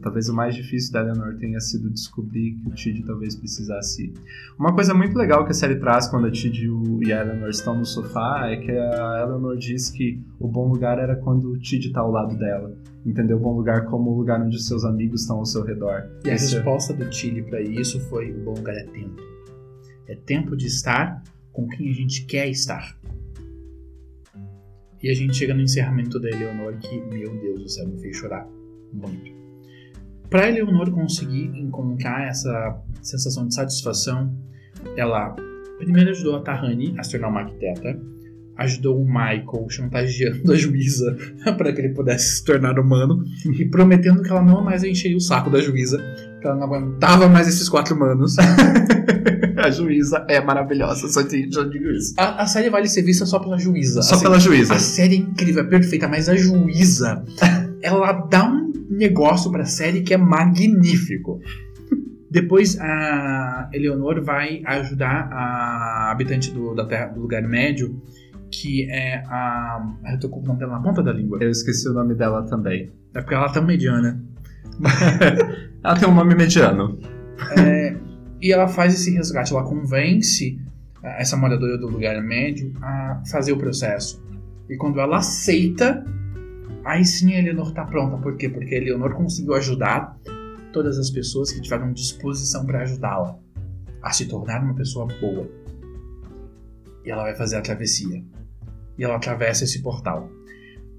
[0.00, 4.14] talvez o mais difícil da Eleanor tenha sido descobrir que o Tid talvez precisasse ir.
[4.58, 6.66] Uma coisa muito legal que a série traz quando a Tid
[7.02, 10.98] e a Eleanor estão no sofá é que a Eleanor diz que o bom lugar
[10.98, 12.74] era quando o Tid tá ao lado dela.
[13.04, 13.36] Entendeu?
[13.36, 16.08] O bom lugar como o lugar onde seus amigos estão ao seu redor.
[16.24, 16.54] E a Esse...
[16.54, 19.20] resposta do Tilly para isso foi: o bom lugar é tempo.
[20.06, 21.22] É tempo de estar
[21.54, 22.98] com quem a gente quer estar.
[25.02, 28.16] E a gente chega no encerramento da Eleonor que, meu Deus do céu, me fez
[28.16, 28.46] chorar
[28.92, 29.32] muito.
[30.28, 34.34] Para Eleonor conseguir encontrar essa sensação de satisfação,
[34.96, 35.34] ela
[35.78, 38.00] primeiro ajudou a Tahani a se tornar uma arquiteta,
[38.56, 41.16] ajudou o Michael chantageando a juíza
[41.56, 43.22] para que ele pudesse se tornar humano
[43.58, 45.98] e prometendo que ela não mais encheria o saco da juíza,
[46.46, 48.36] ela não aguentava mais esses quatro humanos.
[49.56, 52.14] a juíza é maravilhosa, só, te, já digo isso.
[52.18, 54.02] A, a, série vale ser vista só pela juíza.
[54.02, 54.74] Só assim, pela juíza.
[54.74, 57.24] A série é incrível, é perfeita, mas a juíza,
[57.82, 61.40] ela dá um negócio pra série que é magnífico.
[62.30, 68.02] Depois a Eleonor vai ajudar a habitante do, da terra, do lugar médio,
[68.50, 69.94] que é a.
[70.12, 71.38] Eu tô com o nome dela na ponta da língua.
[71.40, 72.90] Eu esqueci o nome dela também.
[73.14, 74.20] É porque ela tá mediana.
[75.82, 76.98] ela tem um nome mediano.
[77.58, 77.96] É,
[78.40, 80.58] e ela faz esse resgate, ela convence
[81.02, 84.22] eh, essa moradora do lugar médio a fazer o processo.
[84.68, 86.04] E quando ela aceita,
[86.84, 88.16] aí sim a Eleanor está pronta.
[88.18, 88.48] Por quê?
[88.48, 90.16] Porque a Eleanor conseguiu ajudar
[90.72, 93.38] todas as pessoas que tiveram disposição para ajudá-la
[94.02, 95.48] a se tornar uma pessoa boa.
[97.04, 98.22] E ela vai fazer a travessia.
[98.96, 100.28] e ela atravessa esse portal.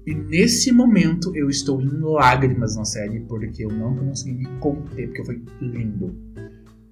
[0.06, 5.08] E nesse momento eu estou em lágrimas na série porque eu não consegui me conter,
[5.08, 6.14] porque foi lindo.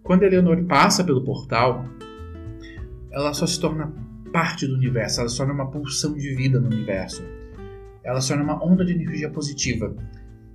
[0.02, 1.84] Quando a Eleanor passa pelo portal,
[3.12, 3.94] ela só se torna
[4.32, 7.22] parte do universo, ela se torna uma pulsão de vida no universo.
[8.02, 9.94] Ela se torna uma onda de energia positiva.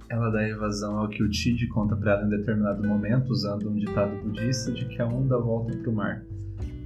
[0.09, 3.75] Ela dá evasão ao que o Tid conta para ela em determinado momento, usando um
[3.75, 6.25] ditado budista de que a onda volta para o mar.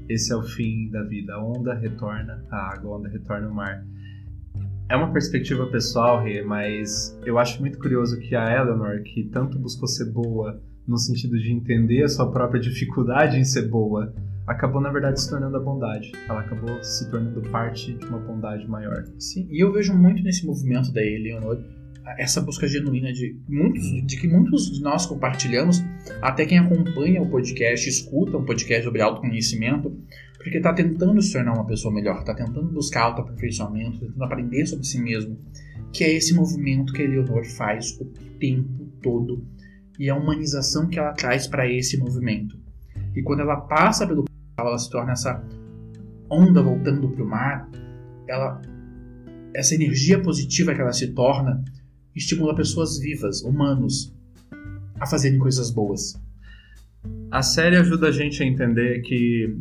[0.07, 1.34] Esse é o fim da vida.
[1.34, 3.84] A onda retorna à água, a onda retorna ao mar.
[4.89, 9.57] É uma perspectiva pessoal, Rê, mas eu acho muito curioso que a Eleanor, que tanto
[9.57, 14.13] buscou ser boa no sentido de entender a sua própria dificuldade em ser boa,
[14.45, 16.11] acabou na verdade se tornando a bondade.
[16.27, 19.05] Ela acabou se tornando parte de uma bondade maior.
[19.17, 21.63] Sim, e eu vejo muito nesse movimento da Eleanor
[22.17, 25.81] essa busca genuína de muitos de que muitos de nós compartilhamos,
[26.21, 29.97] até quem acompanha o podcast, escuta um podcast sobre autoconhecimento,
[30.44, 34.66] porque está tentando se tornar uma pessoa melhor, está tentando buscar autoaperfeiçoamento, tá tentando aprender
[34.66, 35.39] sobre si mesmo,
[35.94, 38.06] que é esse movimento que a Eleonor faz o
[38.39, 39.48] tempo todo
[39.98, 42.60] e a humanização que ela traz para esse movimento.
[43.16, 44.26] E quando ela passa pelo
[44.60, 45.41] ela se torna essa
[46.30, 47.70] onda voltando para o mar,
[48.28, 48.62] ela
[49.56, 51.64] essa energia positiva que ela se torna
[52.14, 54.14] estimula pessoas vivas, humanos,
[55.00, 56.22] a fazerem coisas boas.
[57.32, 59.56] A série ajuda a gente a entender que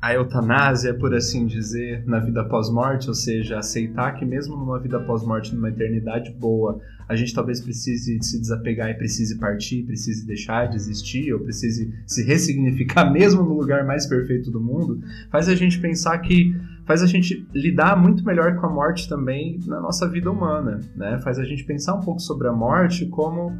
[0.00, 5.00] a eutanásia, por assim dizer, na vida pós-morte, ou seja, aceitar que mesmo numa vida
[5.00, 10.66] pós-morte, numa eternidade boa, a gente talvez precise se desapegar e precise partir, precise deixar
[10.66, 15.54] de existir, ou precise se ressignificar mesmo no lugar mais perfeito do mundo, faz a
[15.56, 20.08] gente pensar que faz a gente lidar muito melhor com a morte também na nossa
[20.08, 21.18] vida humana, né?
[21.24, 23.52] Faz a gente pensar um pouco sobre a morte como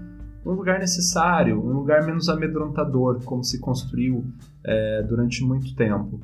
[0.49, 4.25] um lugar necessário, um lugar menos amedrontador, como se construiu
[4.65, 6.19] é, durante muito tempo.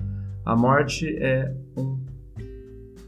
[0.46, 1.98] A morte é um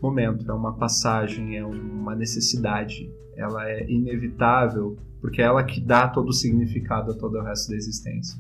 [0.01, 6.07] momento, é uma passagem, é uma necessidade, ela é inevitável, porque é ela que dá
[6.07, 8.39] todo o significado a todo o resto da existência.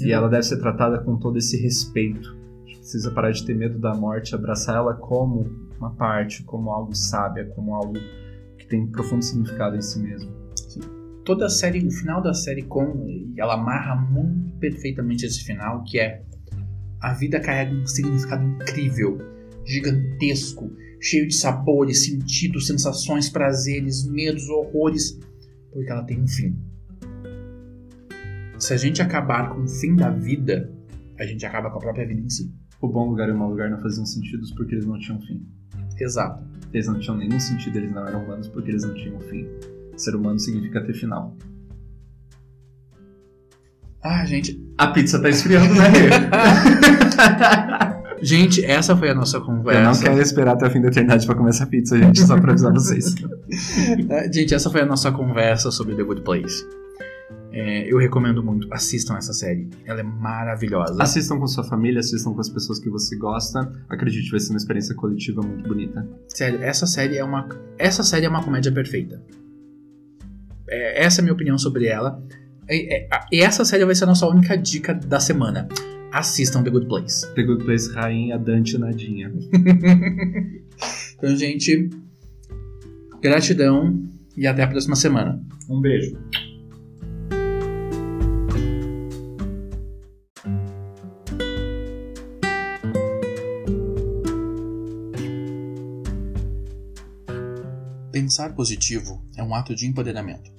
[0.00, 0.06] É.
[0.06, 2.34] E ela deve ser tratada com todo esse respeito.
[2.64, 5.46] A gente precisa parar de ter medo da morte, abraçar ela como
[5.78, 7.98] uma parte, como algo sábia, como algo
[8.56, 10.39] que tem profundo significado em si mesmo
[11.24, 13.06] toda a série, o final da série com
[13.36, 16.22] ela amarra muito perfeitamente esse final, que é
[17.00, 19.18] a vida carrega um significado incrível,
[19.64, 25.18] gigantesco, cheio de sabores, sentidos, sensações, prazeres, medos, horrores,
[25.72, 26.58] porque ela tem um fim.
[28.58, 30.70] Se a gente acabar com o fim da vida,
[31.18, 32.52] a gente acaba com a própria vida em si.
[32.82, 35.46] O bom lugar e o mau lugar não faziam sentido porque eles não tinham fim.
[35.98, 36.44] Exato.
[36.72, 39.46] Eles não tinham nenhum sentido, eles não eram humanos porque eles não tinham fim.
[40.00, 41.36] Ser humano significa ter final.
[44.02, 44.58] Ah, gente.
[44.78, 45.90] A pizza tá esfriando, né?
[48.22, 49.80] gente, essa foi a nossa conversa.
[49.80, 52.40] Eu não quero esperar até o fim da eternidade pra comer essa pizza, gente, só
[52.40, 53.14] pra avisar vocês.
[54.08, 56.64] É, gente, essa foi a nossa conversa sobre The Good Place.
[57.52, 59.68] É, eu recomendo muito, assistam essa série.
[59.84, 61.02] Ela é maravilhosa.
[61.02, 63.70] Assistam com sua família, assistam com as pessoas que você gosta.
[63.88, 66.08] Acredite, vai ser uma experiência coletiva muito bonita.
[66.28, 69.20] Sério, essa série é uma, essa série é uma comédia perfeita.
[70.70, 72.22] É, essa é a minha opinião sobre ela.
[72.68, 75.68] E, é, e, essa série vai ser a nossa única dica da semana.
[76.12, 77.26] Assistam The Good Place.
[77.34, 79.32] The Good Place, rainha Dante Nadinha.
[81.18, 81.90] então, gente,
[83.20, 85.40] gratidão e até a próxima semana.
[85.68, 86.16] Um beijo.
[98.50, 100.50] Pensar positivo é um ato de empoderamento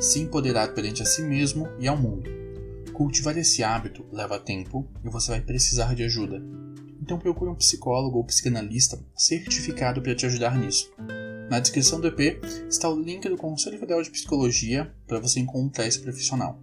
[0.00, 2.30] se empoderar perante a si mesmo e ao mundo.
[2.92, 6.40] Cultivar esse hábito leva tempo e você vai precisar de ajuda.
[7.02, 10.92] Então procure um psicólogo ou psicanalista certificado para te ajudar nisso.
[11.50, 15.86] Na descrição do EP está o link do Conselho Federal de Psicologia para você encontrar
[15.86, 16.62] esse profissional.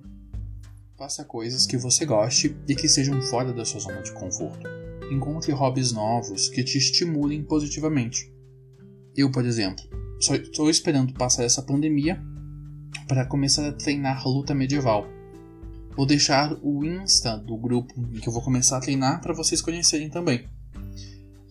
[0.98, 4.66] Faça coisas que você goste e que sejam fora da sua zona de conforto.
[5.12, 8.32] Encontre hobbies novos que te estimulem positivamente.
[9.16, 9.84] Eu, por exemplo,
[10.20, 12.20] só estou esperando passar essa pandemia
[13.08, 15.08] para começar a treinar luta medieval.
[15.96, 20.10] Vou deixar o Insta do grupo que eu vou começar a treinar para vocês conhecerem
[20.10, 20.48] também.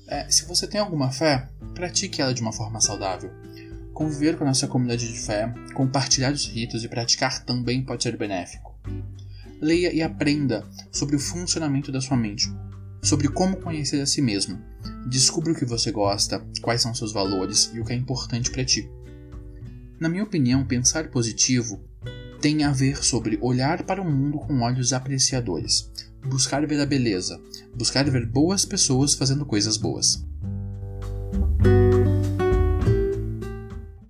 [0.09, 3.31] É, se você tem alguma fé, pratique ela de uma forma saudável.
[3.93, 8.17] Conviver com a nossa comunidade de fé, compartilhar os ritos e praticar também pode ser
[8.17, 8.79] benéfico.
[9.61, 12.49] Leia e aprenda sobre o funcionamento da sua mente,
[13.07, 14.59] sobre como conhecer a si mesmo.
[15.09, 18.65] Descubra o que você gosta, quais são seus valores e o que é importante para
[18.65, 18.91] ti.
[20.01, 21.81] Na minha opinião, pensar positivo
[22.41, 25.89] tem a ver sobre olhar para o mundo com olhos apreciadores,
[26.27, 27.41] buscar ver a beleza,
[27.77, 30.27] buscar ver boas pessoas fazendo coisas boas.